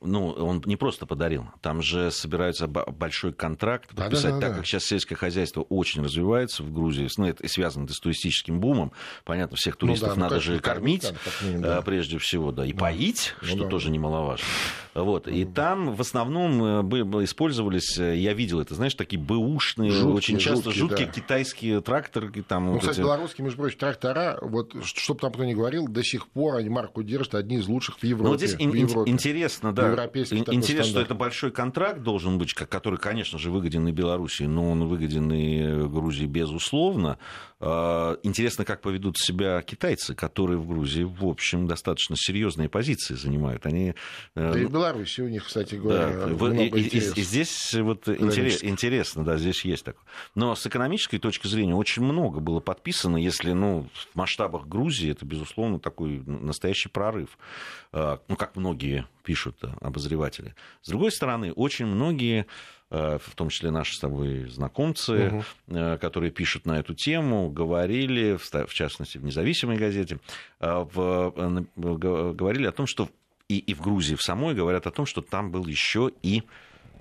[0.00, 1.46] Ну, он не просто подарил.
[1.60, 4.56] Там же собирается большой контракт подписать, да, да, да, так да.
[4.56, 7.08] как сейчас сельское хозяйство очень развивается в Грузии.
[7.16, 8.90] Ну, это связано с туристическим бумом.
[9.24, 11.02] Понятно, всех туристов ну, да, надо ну, же кормить,
[11.40, 11.78] кормить да.
[11.78, 12.80] Э, прежде всего, да, и да.
[12.80, 13.92] поить, ну, что да, тоже да.
[13.92, 14.46] немаловажно.
[14.94, 15.28] Вот.
[15.28, 20.72] И там в основном э, использовались, я видел это, знаешь, такие бэушные, жуткие, очень часто
[20.72, 21.12] жуткие, жуткие да.
[21.12, 22.32] китайские тракторы.
[22.42, 23.02] Там, ну, вот кстати, эти...
[23.02, 27.04] белорусские, между прочим, трактора, вот, чтобы там кто ни говорил, до сих пор они марку
[27.04, 28.24] держат, одни из лучших лучших в Европе.
[28.24, 29.10] Ну, вот здесь в Европе.
[29.10, 30.08] интересно, да.
[30.14, 34.86] Интересно, что это большой контракт должен быть, который, конечно же, выгоден и Белоруссии, но он
[34.86, 37.18] выгоден и Грузии, безусловно.
[37.66, 43.64] А, интересно, как поведут себя китайцы, которые в Грузии, в общем, достаточно серьезные позиции занимают.
[43.64, 43.94] Они...
[44.34, 47.72] Э, да и в Беларуси у них, кстати говоря, да, много и, и, и здесь
[47.72, 49.96] вот интерес, интересно, да, здесь есть так.
[50.34, 55.24] Но с экономической точки зрения очень много было подписано, если, ну, в масштабах Грузии это,
[55.24, 57.38] безусловно, такой настоящий прорыв.
[57.92, 60.54] А, ну, как многие пишут обозреватели.
[60.82, 62.46] С другой стороны, очень многие Э,
[62.94, 65.98] в том числе наши с тобой знакомцы, угу.
[66.00, 70.18] которые пишут на эту тему, говорили, в частности, в независимой газете,
[70.60, 71.32] э, в,
[71.76, 73.08] говорили о том, что
[73.48, 76.42] и, и в Грузии в самой говорят о том, что там был еще и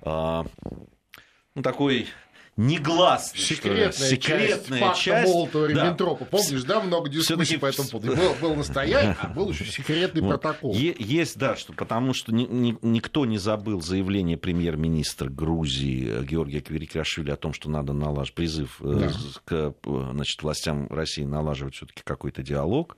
[0.03, 2.07] ну, такой
[2.55, 3.39] негласно.
[3.39, 6.25] Секретная, секретная часть, часть Молотова Риббентропа.
[6.25, 6.37] Да.
[6.37, 8.15] Помнишь, да, много дискуссий по этому поводу.
[8.15, 10.29] Был, был настоящий, а был еще секретный вот.
[10.41, 10.73] протокол.
[10.73, 17.31] Есть, да, что, потому что ни, ни, никто не забыл заявление премьер-министра Грузии Георгия Кверикашвили
[17.31, 19.11] о том, что надо налаживать призыв э, да.
[19.45, 22.97] к значит, властям России налаживать все-таки какой-то диалог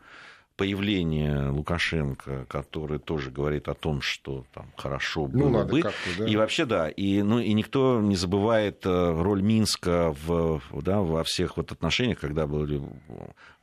[0.58, 5.82] появление Лукашенко, который тоже говорит о том, что там хорошо ну, было ну, бы.
[5.82, 6.26] Да.
[6.26, 11.24] И вообще, да, и, ну, и никто не забывает э, роль Минска в, да, во
[11.24, 12.82] всех вот отношениях, когда были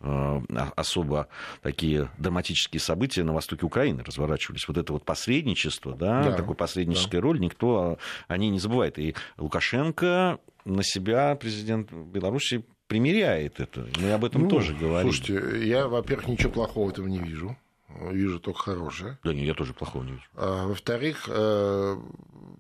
[0.01, 0.41] э,
[0.77, 1.29] особо
[1.63, 4.69] такие драматические события на востоке Украины разворачивались.
[4.69, 7.27] Вот это вот посредничество, да, да такой посредническая да.
[7.27, 8.99] роль, никто о ней не забывает.
[8.99, 13.89] И Лукашенко на себя, президент Беларуси, примеряет это.
[13.99, 15.11] Мы об этом ну, тоже говорим.
[15.11, 17.57] Слушайте, я, во-первых, ничего плохого в этом не вижу.
[17.89, 19.19] Вижу только хорошее.
[19.25, 20.25] Да нет, я тоже плохого не вижу.
[20.35, 21.97] А, во-вторых, э,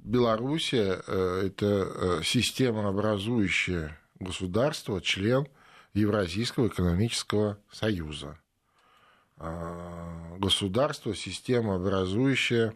[0.05, 5.47] Белоруссия э,– это э, система образующая государство, член
[5.92, 8.38] Евразийского экономического союза.
[9.37, 12.75] А, государство, система образующая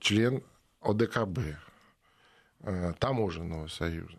[0.00, 0.44] член
[0.82, 1.38] ОДКБ,
[3.00, 4.18] таможенного союза.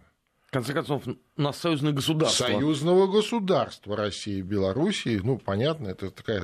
[0.50, 2.46] В конце концов, у нас союзное государство.
[2.46, 6.44] Союзного государства России и Белоруссии, ну, понятно, это такая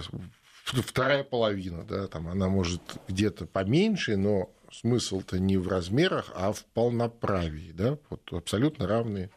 [0.63, 6.63] вторая половина, да, там она может где-то поменьше, но смысл-то не в размерах, а в
[6.65, 9.31] полноправии, да, вот абсолютно равные,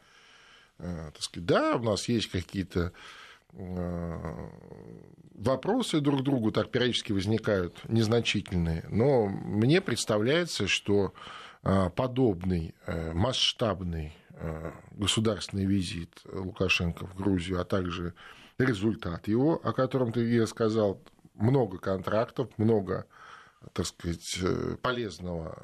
[0.78, 2.92] э, так сказать, да, у нас есть какие-то
[3.54, 4.48] э,
[5.32, 11.14] вопросы друг к другу так периодически возникают незначительные, но мне представляется, что
[11.62, 12.74] э, подобный
[13.14, 14.12] масштабный
[14.92, 18.14] государственный визит Лукашенко в Грузию, а также
[18.58, 21.00] результат его, о котором ты я сказал,
[21.34, 23.06] много контрактов, много,
[23.72, 25.54] так сказать, э, полезного,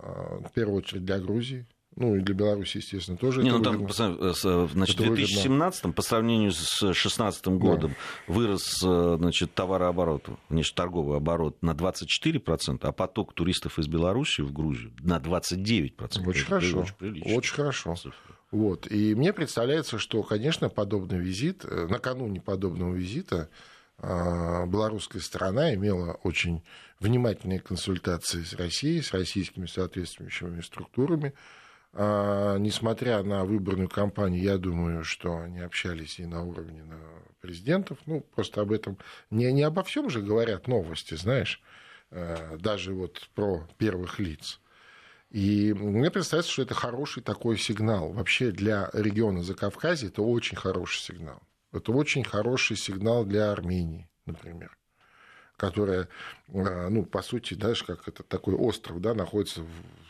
[0.43, 3.43] э, в первую очередь для Грузии, ну и для Беларуси, естественно, тоже.
[3.43, 7.95] Не, ну, там, значит, в 2017 по сравнению с 2016 годом
[8.27, 8.33] да.
[8.33, 15.19] вырос значит, товарооборот, внешнеторговый оборот на 24%, а поток туристов из Беларуси в Грузию на
[15.19, 16.27] 29%.
[16.27, 16.87] Очень Это хорошо.
[17.01, 17.95] Очень, очень хорошо.
[18.51, 18.91] Вот.
[18.91, 23.49] И мне представляется, что, конечно, подобный визит, э, накануне подобного визита
[24.01, 26.63] белорусская сторона имела очень
[27.01, 31.33] внимательные консультации с Россией, с российскими соответствующими структурами.
[31.97, 36.99] А, несмотря на выборную кампанию, я думаю, что они общались и на уровне на
[37.41, 37.99] президентов.
[38.07, 38.99] Ну, просто об этом
[39.31, 41.63] не, не обо всем же говорят новости, знаешь,
[42.11, 44.61] э, даже вот про первых лиц.
[45.31, 48.13] И мне представляется, что это хороший такой сигнал.
[48.13, 51.43] Вообще для региона Закавказья это очень хороший сигнал.
[51.73, 54.77] Это очень хороший сигнал для Армении, например
[55.57, 56.09] которая,
[56.53, 59.63] а, ну, по сути, знаешь, как это такой остров, да, находится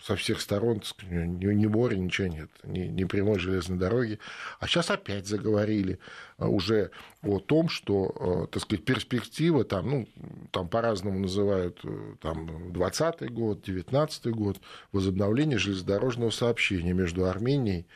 [0.03, 4.19] со всех сторон, ни, ни моря, ничего нет, ни, ни прямой железной дороги.
[4.61, 5.99] А сейчас опять заговорили
[6.39, 6.91] а, уже
[7.23, 10.09] о том, что, а, так сказать, перспектива там, ну,
[10.51, 14.61] там по-разному называют, э, там, 20-й год, 19-й год,
[14.93, 17.87] возобновление железнодорожного сообщения между Арменией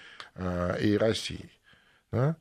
[0.81, 1.51] и Россией.
[2.13, 2.37] Да?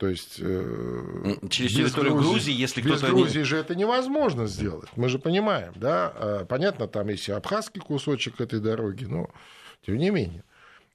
[0.00, 3.02] То есть э, через территорию Грузии, Грузии если кто-то...
[3.02, 3.44] Без Грузии не...
[3.44, 6.10] же это невозможно сделать, мы же понимаем, да?
[6.14, 9.28] А, понятно, там есть и абхазский кусочек этой дороги, но
[9.84, 10.42] тем не менее.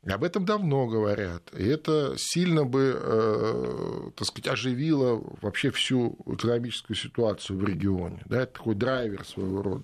[0.08, 1.44] Об этом давно говорят.
[1.54, 8.24] И это сильно бы, э, так сказать, оживило вообще всю экономическую ситуацию в регионе.
[8.26, 8.42] Да?
[8.42, 9.84] Это такой драйвер своего рода.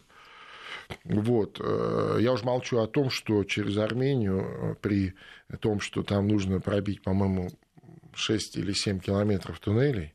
[1.04, 1.62] Вот.
[1.64, 5.14] Э, я уже молчу о том, что через Армению при
[5.60, 7.52] том, что там нужно пробить, по-моему,
[8.14, 10.14] 6 или 7 километров туннелей,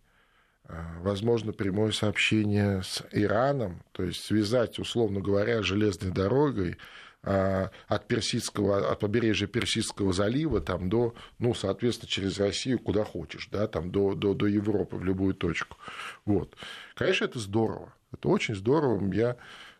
[0.64, 6.76] а, возможно прямое сообщение с Ираном, то есть связать, условно говоря, железной дорогой
[7.22, 13.48] а, от, Персидского, от побережья Персидского залива там, до, ну, соответственно, через Россию куда хочешь,
[13.50, 15.76] да, там, до, до, до Европы, в любую точку.
[16.24, 16.56] Вот.
[16.94, 17.92] Конечно, это здорово.
[18.12, 19.12] Это очень здорово.
[19.12, 19.36] Я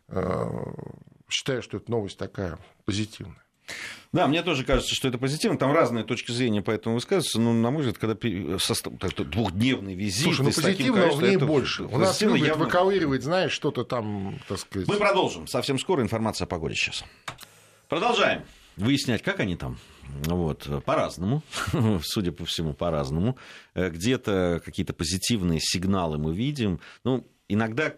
[0.09, 0.49] э,
[1.29, 3.41] считаю, что эта новость такая позитивная.
[4.13, 5.57] Да, мне тоже кажется, что это позитивно.
[5.57, 7.39] Там разные точки зрения по этому высказываются.
[7.39, 8.93] Но, на мой взгляд, когда состав...
[8.93, 10.23] двухдневный визит...
[10.23, 11.45] Слушай, ну позитивного в ней это...
[11.45, 11.83] больше.
[11.83, 12.65] У нас любят явно...
[12.65, 14.87] выковыривать, знаешь, что-то там, так сказать...
[14.87, 15.47] Мы продолжим.
[15.47, 17.03] Совсем скоро информация о погоде сейчас.
[17.89, 18.43] Продолжаем
[18.77, 19.77] выяснять, как они там.
[20.25, 21.41] Вот, по-разному,
[22.03, 23.37] судя по всему, по-разному.
[23.73, 26.79] Э, где-то какие-то позитивные сигналы мы видим.
[27.03, 27.93] Ну, иногда Э,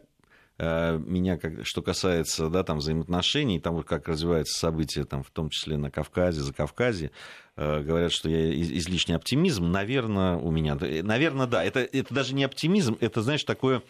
[0.60, 5.78] меня, как, что касается да, там, взаимоотношений, там, как развиваются события, там, в том числе
[5.78, 7.12] на Кавказе, за Кавказе,
[7.56, 9.72] э, говорят, что я излишний оптимизм.
[9.72, 10.76] Наверное, у меня...
[10.76, 11.64] Наверное, да.
[11.64, 13.82] Это, это даже не оптимизм, это, знаешь, такое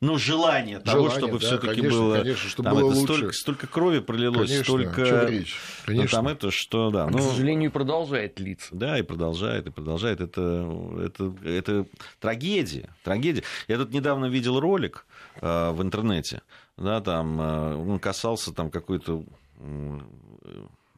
[0.00, 3.14] ну, желание того, желание, чтобы да, все-таки было, конечно, чтобы там было это, лучше.
[3.14, 5.26] Столько, столько крови пролилось, конечно, столько.
[5.26, 5.58] Конечно.
[5.86, 7.08] Ну, там это что, да.
[7.08, 7.18] Но...
[7.18, 8.68] К сожалению, продолжает литься.
[8.72, 10.20] Да, и продолжает, и продолжает.
[10.20, 11.86] Это, это, это
[12.20, 12.90] трагедия.
[13.02, 13.44] Трагедия.
[13.68, 16.42] Я тут недавно видел ролик э, в интернете,
[16.76, 19.24] да, там э, он касался там какой-то
[19.58, 19.98] э,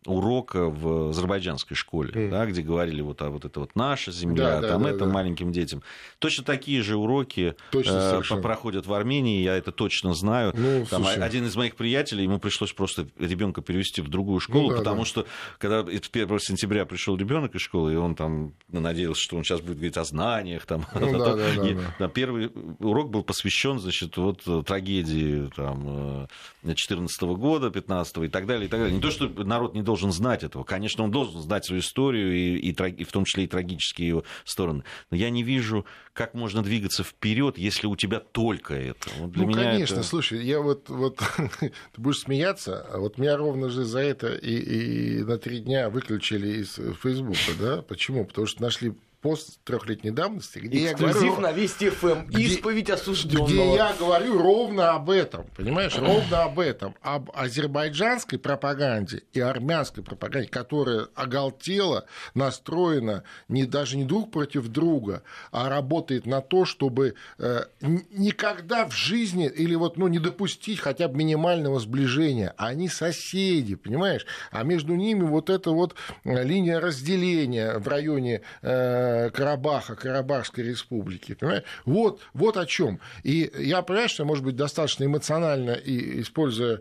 [0.06, 2.30] урока в азербайджанской школе, mm.
[2.30, 5.06] да, где говорили вот, а вот это вот наша земля, да, там да, это да.
[5.06, 5.82] маленьким детям.
[6.18, 10.52] Точно такие же уроки точно, э, проходят в Армении, я это точно знаю.
[10.56, 14.70] Ну, там один из моих приятелей, ему пришлось просто ребенка перевести в другую школу, ну,
[14.70, 15.04] да, потому да.
[15.04, 15.26] что
[15.58, 16.00] когда 1
[16.38, 20.04] сентября пришел ребенок из школы, и он там надеялся, что он сейчас будет говорить о
[20.04, 21.80] знаниях, там, ну, да, да, да, и, да.
[21.98, 26.28] Да, первый урок был посвящен, значит, вот трагедии там
[26.64, 28.94] 14 -го года, 15 и так далее, и так далее.
[28.94, 30.62] Не то, что народ не должен должен знать этого.
[30.62, 34.22] Конечно, он должен знать свою историю, и, и, и в том числе и трагические ее
[34.44, 34.84] стороны.
[35.10, 39.08] Но я не вижу, как можно двигаться вперед, если у тебя только это.
[39.18, 40.02] Вот для ну, меня конечно, это...
[40.02, 41.16] слушай, я вот, вот
[41.60, 45.88] ты будешь смеяться, а вот меня ровно же за это и, и на три дня
[45.88, 47.80] выключили из Фейсбука, да?
[47.80, 48.26] Почему?
[48.26, 51.40] Потому что нашли пост трехлетней давности, где Эксклюзив я говорю...
[51.40, 52.30] на Вести ФМ.
[52.30, 53.46] Исповедь осужденного.
[53.46, 60.04] Где я говорю ровно об этом, понимаешь, ровно об этом, об азербайджанской пропаганде и армянской
[60.04, 67.14] пропаганде, которая оголтела, настроена не, даже не друг против друга, а работает на то, чтобы
[67.38, 72.54] э, никогда в жизни или вот, ну, не допустить хотя бы минимального сближения.
[72.56, 74.26] Они соседи, понимаешь?
[74.50, 75.94] А между ними вот эта вот
[76.24, 81.34] э, линия разделения в районе э, Карабаха, Карабахской республики.
[81.34, 81.66] Понимаете?
[81.84, 83.00] Вот, вот о чем.
[83.22, 86.80] И я понимаю, что, может быть, достаточно эмоционально и используя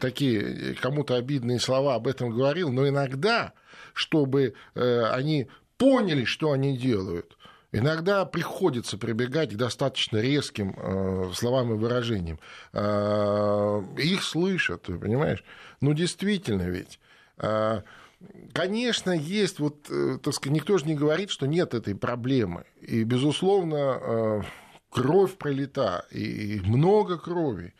[0.00, 3.52] такие кому-то обидные слова об этом говорил, но иногда,
[3.94, 7.36] чтобы э, они поняли, что они делают,
[7.72, 12.40] Иногда приходится прибегать к достаточно резким э, словам и выражениям.
[12.72, 15.44] Э, их слышат, понимаешь?
[15.80, 16.98] Ну, действительно ведь.
[17.38, 17.82] Э,
[18.52, 22.64] Конечно, есть, вот, э, так сказать, никто же не говорит, что нет этой проблемы.
[22.80, 24.42] И, безусловно, э,
[24.90, 27.72] кровь пролита, и много крови.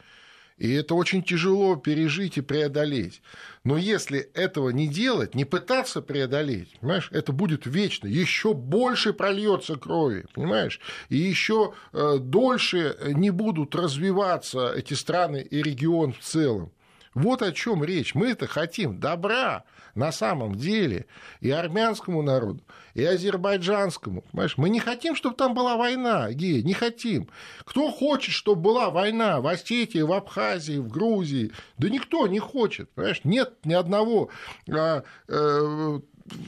[0.57, 3.23] И это очень тяжело пережить и преодолеть.
[3.65, 8.07] Но если этого не делать, не пытаться преодолеть, понимаешь, это будет вечно.
[8.07, 10.79] Еще больше прольется крови, понимаешь?
[11.09, 16.73] И еще э, дольше не будут развиваться эти страны и регион в целом.
[17.15, 18.15] Вот о чем речь.
[18.15, 21.07] Мы это хотим добра на самом деле
[21.41, 22.63] и армянскому народу,
[22.95, 24.23] и азербайджанскому.
[24.31, 24.57] Понимаешь?
[24.57, 27.29] Мы не хотим, чтобы там была война, Гея, не хотим.
[27.65, 31.53] Кто хочет, чтобы была война в Осетии, в Абхазии, в Грузии?
[31.79, 32.91] Да никто не хочет.
[32.93, 33.23] Понимаешь?
[33.25, 34.31] Нет ни одного
[34.71, 36.01] а, а,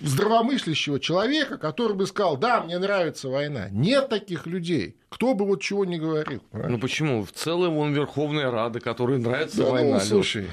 [0.02, 3.68] здравомыслящего человека, который бы сказал, да, мне нравится война.
[3.70, 4.96] Нет таких людей.
[5.08, 6.42] Кто бы вот чего не говорил.
[6.52, 7.24] Ну почему?
[7.24, 9.94] В целом он Верховная Рада, которой нравится да, ну, война.
[9.94, 10.48] Ну, слушай,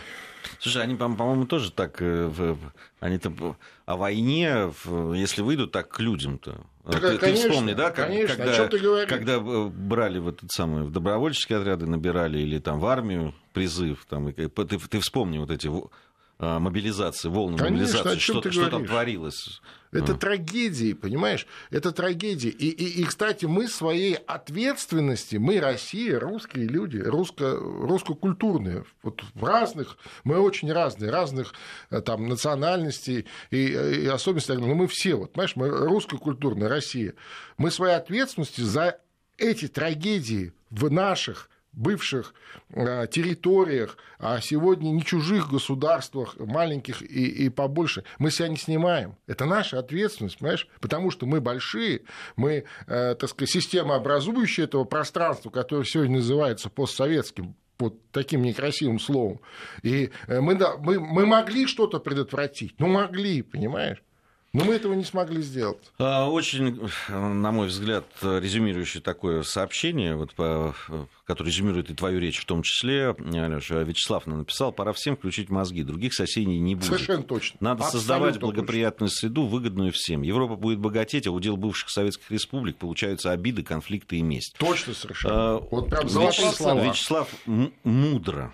[0.60, 2.56] Слушай, они, по-моему, тоже так, э,
[3.00, 3.56] они там
[3.86, 4.72] о войне,
[5.16, 6.62] если выйдут, так к людям-то.
[6.86, 8.36] Так, ты, конечно, ты вспомни, да, как, конечно.
[8.36, 12.86] когда, ты когда э, брали в этот самый в добровольческие отряды, набирали или там в
[12.88, 15.70] армию призыв, там, ты, ты вспомни вот эти
[16.40, 19.62] мобилизации, волны Конечно, мобилизации, что, что там творилось.
[19.92, 20.16] Это а.
[20.16, 21.48] трагедии, понимаешь?
[21.72, 22.50] Это трагедии.
[22.50, 29.44] И, и, и, кстати, мы своей ответственности, мы Россия, русские люди, русско, русско-культурные, вот в
[29.44, 31.54] разных, мы очень разные, разных
[31.90, 37.16] э, там национальностей и, и особенностей, но мы все, вот, понимаешь, мы русско-культурная Россия.
[37.58, 39.00] Мы своей ответственности за
[39.38, 41.50] эти трагедии в наших
[41.80, 42.34] бывших
[42.70, 49.16] э, территориях, а сегодня не чужих государствах, маленьких и, и побольше, мы себя не снимаем.
[49.28, 50.68] Это наша ответственность, понимаешь?
[50.82, 52.02] Потому что мы большие,
[52.36, 59.00] мы, э, так сказать, система образующая этого пространства, которое сегодня называется постсоветским, под таким некрасивым
[59.00, 59.40] словом.
[59.84, 64.04] И э, мы, да, мы, мы могли что-то предотвратить, ну могли, понимаешь?
[64.52, 65.92] Но мы этого не смогли сделать.
[66.00, 70.32] А, очень, на мой взгляд, резюмирующее такое сообщение, вот,
[71.26, 75.50] которое резюмирует и твою речь в том числе, Алёша, Вячеслав нам написал, пора всем включить
[75.50, 76.88] мозги, других соседей не будет.
[76.88, 77.58] Совершенно точно.
[77.60, 79.20] Надо Абсолютно создавать благоприятную точно.
[79.20, 80.24] среду, выгодную всем.
[80.24, 84.56] Европа будет богатеть, а удел бывших советских республик получаются обиды, конфликты и месть.
[84.58, 85.34] Точно совершенно.
[85.36, 87.28] А, вот прям Вячеслав, Вячеслав
[87.84, 88.52] мудро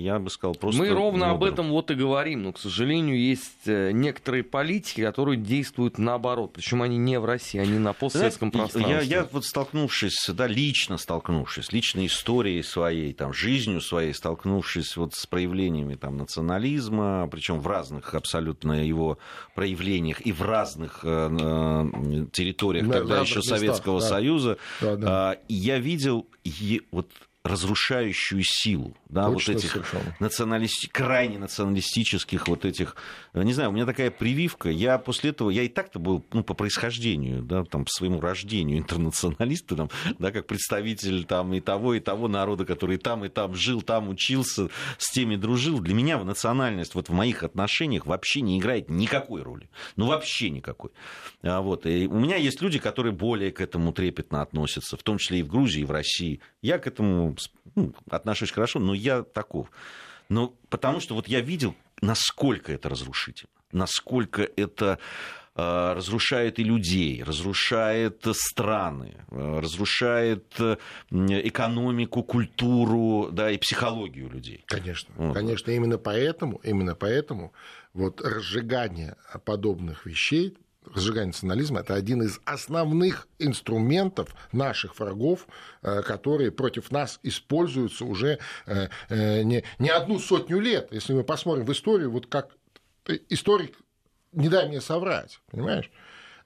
[0.00, 0.80] я бы сказал, просто...
[0.80, 1.36] Мы ровно мудр.
[1.36, 6.52] об этом вот и говорим, но, к сожалению, есть э, некоторые политики, которые действуют наоборот,
[6.54, 9.08] причем они не в России, они на постсоветском Знаете, пространстве.
[9.08, 15.14] Я, я вот столкнувшись, да, лично столкнувшись, личной историей своей, там, жизнью своей, столкнувшись вот
[15.14, 19.18] с проявлениями там, национализма, причем в разных абсолютно его
[19.54, 24.16] проявлениях и в разных э, э, территориях Да, тогда еще разных Советского местах, да.
[24.16, 25.36] Союза, Да, да.
[25.48, 27.08] и я видел е- вот
[27.42, 30.16] разрушающую силу, да, Точно, вот этих совершенно.
[30.20, 30.88] националисти...
[30.88, 32.96] крайне националистических вот этих,
[33.32, 36.44] э, не знаю, у меня такая прививка, я после этого, я и так-то был, ну,
[36.44, 39.88] по происхождению, да, там, по своему рождению интернационалист, там,
[40.18, 44.10] да, как представитель там и того, и того народа, который там, и там жил, там
[44.10, 44.68] учился,
[44.98, 45.80] с теми дружил.
[45.80, 50.90] Для меня национальность вот в моих отношениях вообще не играет никакой роли, ну, вообще никакой.
[51.42, 55.16] А, вот, и у меня есть люди, которые более к этому трепетно относятся, в том
[55.16, 56.40] числе и в Грузии, и в России.
[56.60, 57.29] Я к этому
[57.74, 59.70] ну, отношусь хорошо, но я таков.
[60.28, 64.98] Но потому что вот я видел, насколько это разрушительно, насколько это
[65.56, 70.76] э, разрушает и людей, разрушает страны, э, разрушает э,
[71.10, 74.62] экономику, культуру, да, и психологию людей.
[74.66, 75.34] Конечно, Вот.
[75.34, 77.52] конечно, именно поэтому, именно поэтому
[77.92, 80.56] вот разжигание подобных вещей,
[80.86, 85.46] разжигание национализма, это один из основных инструментов наших врагов,
[85.82, 90.88] э, которые против нас используются уже э, э, не, не одну сотню лет.
[90.90, 92.50] Если мы посмотрим в историю, вот как
[93.28, 93.76] историк,
[94.32, 95.90] не дай мне соврать, понимаешь?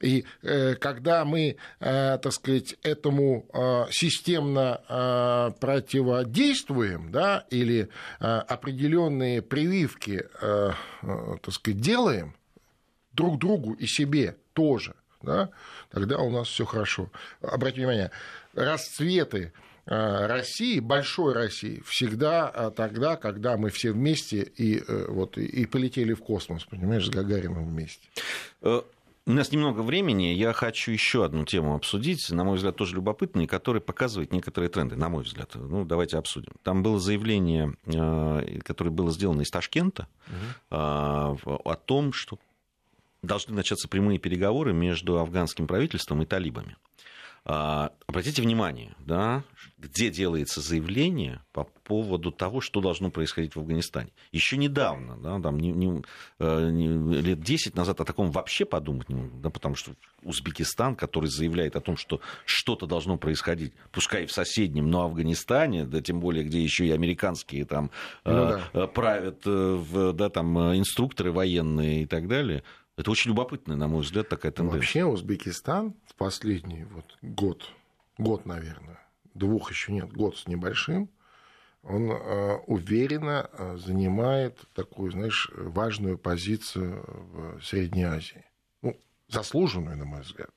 [0.01, 3.47] И когда мы, так сказать, этому
[3.91, 10.27] системно противодействуем, да, или определенные прививки,
[11.01, 12.35] так сказать, делаем
[13.15, 15.51] друг другу и себе тоже, да,
[15.91, 17.11] тогда у нас все хорошо.
[17.41, 18.11] Обратите внимание,
[18.55, 19.53] расцветы
[19.87, 25.67] э, России, большой России, всегда э, тогда, когда мы все вместе и, э, вот, и-
[25.67, 28.07] полетели в космос, понимаешь, с Гагарином вместе.
[29.27, 33.49] У нас немного времени, я хочу еще одну тему обсудить, на мой взгляд, тоже любопытную,
[33.49, 35.51] которая показывает некоторые тренды, на мой взгляд.
[35.55, 36.53] Ну, давайте обсудим.
[36.63, 37.73] Там было заявление,
[38.65, 40.35] которое было сделано из Ташкента, э,
[40.77, 42.39] о том, что
[43.25, 46.77] должны начаться прямые переговоры между афганским правительством и талибами.
[47.47, 49.43] А, Обратите внимание, да,
[49.77, 54.11] где делается заявление по поводу того, что должно происходить в Афганистане.
[54.33, 56.03] Еще недавно, да, там, не- не-
[56.39, 60.97] э, не- лет 10 назад о таком вообще подумать не мог, да, потому что Узбекистан,
[60.97, 66.01] который заявляет о том, что что-то должно происходить, пускай и в соседнем, но Афганистане, да,
[66.01, 67.91] тем более, где еще и американские там
[68.25, 68.61] Ну да.
[68.73, 72.63] э, правят, э, в, да, там, инструкторы военные и так далее.
[72.97, 74.79] Это очень любопытная, на мой взгляд, такая тенденция.
[74.79, 77.69] Вообще Узбекистан в последний вот год,
[78.19, 79.01] год, наверное,
[79.35, 81.11] двух еще нет, год с небольшим,
[81.83, 87.05] он э, уверенно э, занимает такую, знаешь, важную позицию
[87.59, 88.45] в Средней Азии.
[88.81, 88.97] Ну,
[89.29, 90.53] заслуженную, на мой взгляд.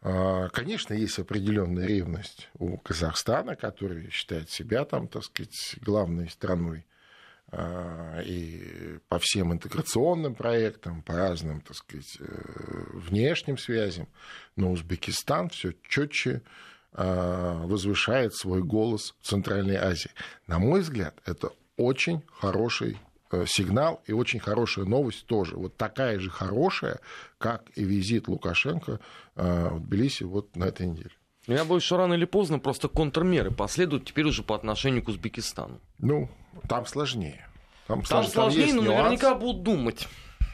[0.00, 6.84] А, Конечно, есть определенная ревность у Казахстана, который считает себя там, так сказать, главной страной
[7.52, 12.24] и по всем интеграционным проектам, по разным, так сказать, э,
[12.92, 14.06] внешним связям.
[14.54, 16.42] Но Узбекистан все четче
[16.92, 20.10] а, возвышает свой голос в Центральной Азии.
[20.46, 22.98] На мой взгляд, это очень хороший
[23.30, 25.56] э, сигнал и очень хорошая новость тоже.
[25.56, 26.98] Вот такая же хорошая,
[27.38, 29.00] как и визит Лукашенко
[29.36, 31.12] э, в Тбилиси вот на этой неделе.
[31.48, 35.80] Я боюсь, что рано или поздно просто контрмеры последуют теперь уже по отношению к Узбекистану.
[35.98, 36.28] Ну,
[36.68, 37.48] там сложнее.
[37.86, 38.98] Там, Там слож- сложнее, есть но нюанс.
[38.98, 40.06] наверняка будут думать.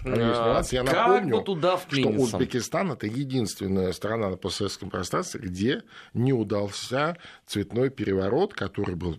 [0.05, 0.72] Там а, нюанс.
[0.72, 2.09] Я как напомню, бы туда что.
[2.09, 5.82] Узбекистан это единственная страна на постсоветском пространстве, где
[6.12, 7.16] не удался
[7.47, 9.18] цветной переворот, который был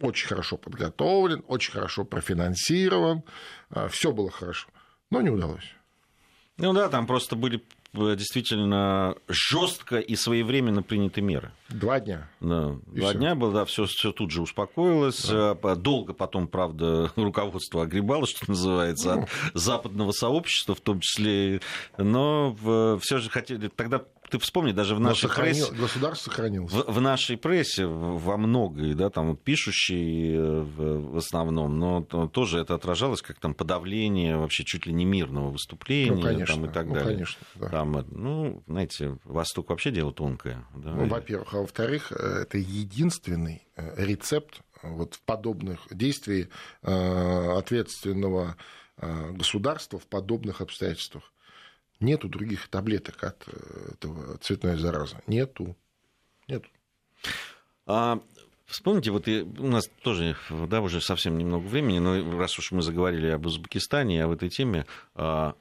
[0.00, 3.22] очень хорошо подготовлен, очень хорошо профинансирован,
[3.90, 4.68] все было хорошо,
[5.10, 5.70] но не удалось.
[6.56, 7.62] Ну да, там просто были
[7.94, 11.52] действительно жестко и своевременно приняты меры.
[11.68, 12.28] Два дня.
[12.40, 13.18] Да, И два всё.
[13.18, 15.28] дня было, да, все, все тут же успокоилось.
[15.30, 21.60] Э, по- Долго потом, правда, руководство огребало, что называется, от западного сообщества в том числе.
[21.98, 22.56] Но
[23.00, 23.68] все же хотели...
[23.68, 24.02] Тогда
[24.32, 25.80] ты вспомни, даже в нашей сохранил- прессе...
[25.82, 26.72] Государство сохранилось.
[26.72, 32.58] В, в нашей прессе во многой, да, там пишущие э, в, основном, но то- тоже
[32.58, 36.68] это отражалось как там подавление вообще чуть ли не мирного выступления Ну, конечно, там, и
[36.72, 37.12] так ну, далее.
[37.12, 37.68] конечно, да.
[37.68, 40.64] Там, э, ну, знаете, Восток вообще дело тонкое.
[40.74, 41.52] Да, Ну, во-первых.
[41.54, 46.48] А во-вторых, э, это единственный рецепт вот в подобных действий
[46.82, 48.56] ответственного
[49.30, 51.32] государства в подобных обстоятельствах.
[52.02, 55.16] Нету других таблеток от э, этого цветной заразы.
[55.26, 55.76] Нету.
[56.48, 56.68] Нету.
[57.86, 58.20] А,
[58.72, 62.80] Вспомните, вот и у нас тоже, да, уже совсем немного времени, но раз уж мы
[62.80, 65.54] заговорили об Узбекистане об этой теме, а,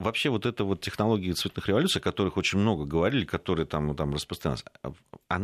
[0.00, 4.12] вообще вот эта вот технология цветных революций, о которых очень много говорили, которые там, там
[4.12, 4.92] распространялись, а,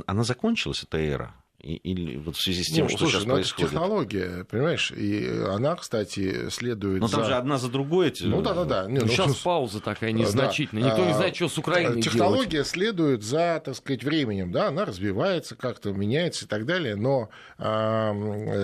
[0.06, 1.34] она закончилась, эта эра?
[1.62, 3.60] Или вот в связи с тем, ну, что слушай, сейчас ну, происходит?
[3.60, 4.90] Это технология, понимаешь?
[4.90, 7.18] И она, кстати, следует Но за...
[7.18, 8.12] там же одна за другой.
[8.20, 8.86] Ну да, да, да.
[8.90, 10.82] Не, ну, сейчас ну, пауза такая незначительная.
[10.82, 10.90] Да.
[10.90, 12.66] Никто не знает, что с Украиной Технология делать.
[12.66, 14.50] следует за, так сказать, временем.
[14.50, 16.96] Да, она развивается, как-то меняется и так далее.
[16.96, 18.12] Но а,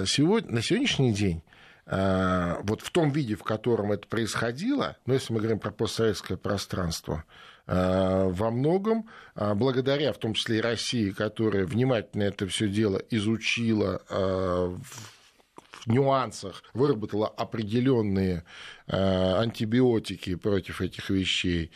[0.06, 1.42] сегодня, на сегодняшний день
[1.86, 6.36] а, вот в том виде, в котором это происходило, ну, если мы говорим про постсоветское
[6.36, 12.66] пространство, а, во многом а, благодаря, в том числе и России, которая внимательно это все
[12.66, 18.44] дело изучила в нюансах, выработала определенные
[18.86, 21.70] антибиотики против этих вещей,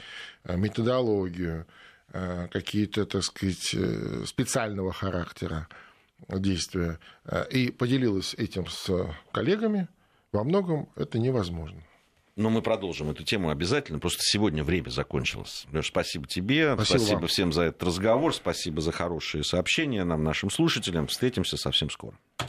[0.45, 1.67] методологию,
[2.11, 5.67] какие-то, так сказать, э, специального характера
[6.29, 6.99] действия,
[7.51, 8.91] и поделилась этим с
[9.33, 9.89] коллегами,
[10.31, 11.83] во многом это невозможно.
[12.35, 13.99] Но мы продолжим эту тему обязательно.
[13.99, 15.67] Просто сегодня время закончилось.
[15.71, 16.75] Леш, спасибо тебе.
[16.75, 18.35] Спасибо, спасибо всем за этот разговор.
[18.35, 21.09] Спасибо за хорошие сообщения нам, нашим слушателям.
[21.09, 22.17] Встретимся совсем скоро.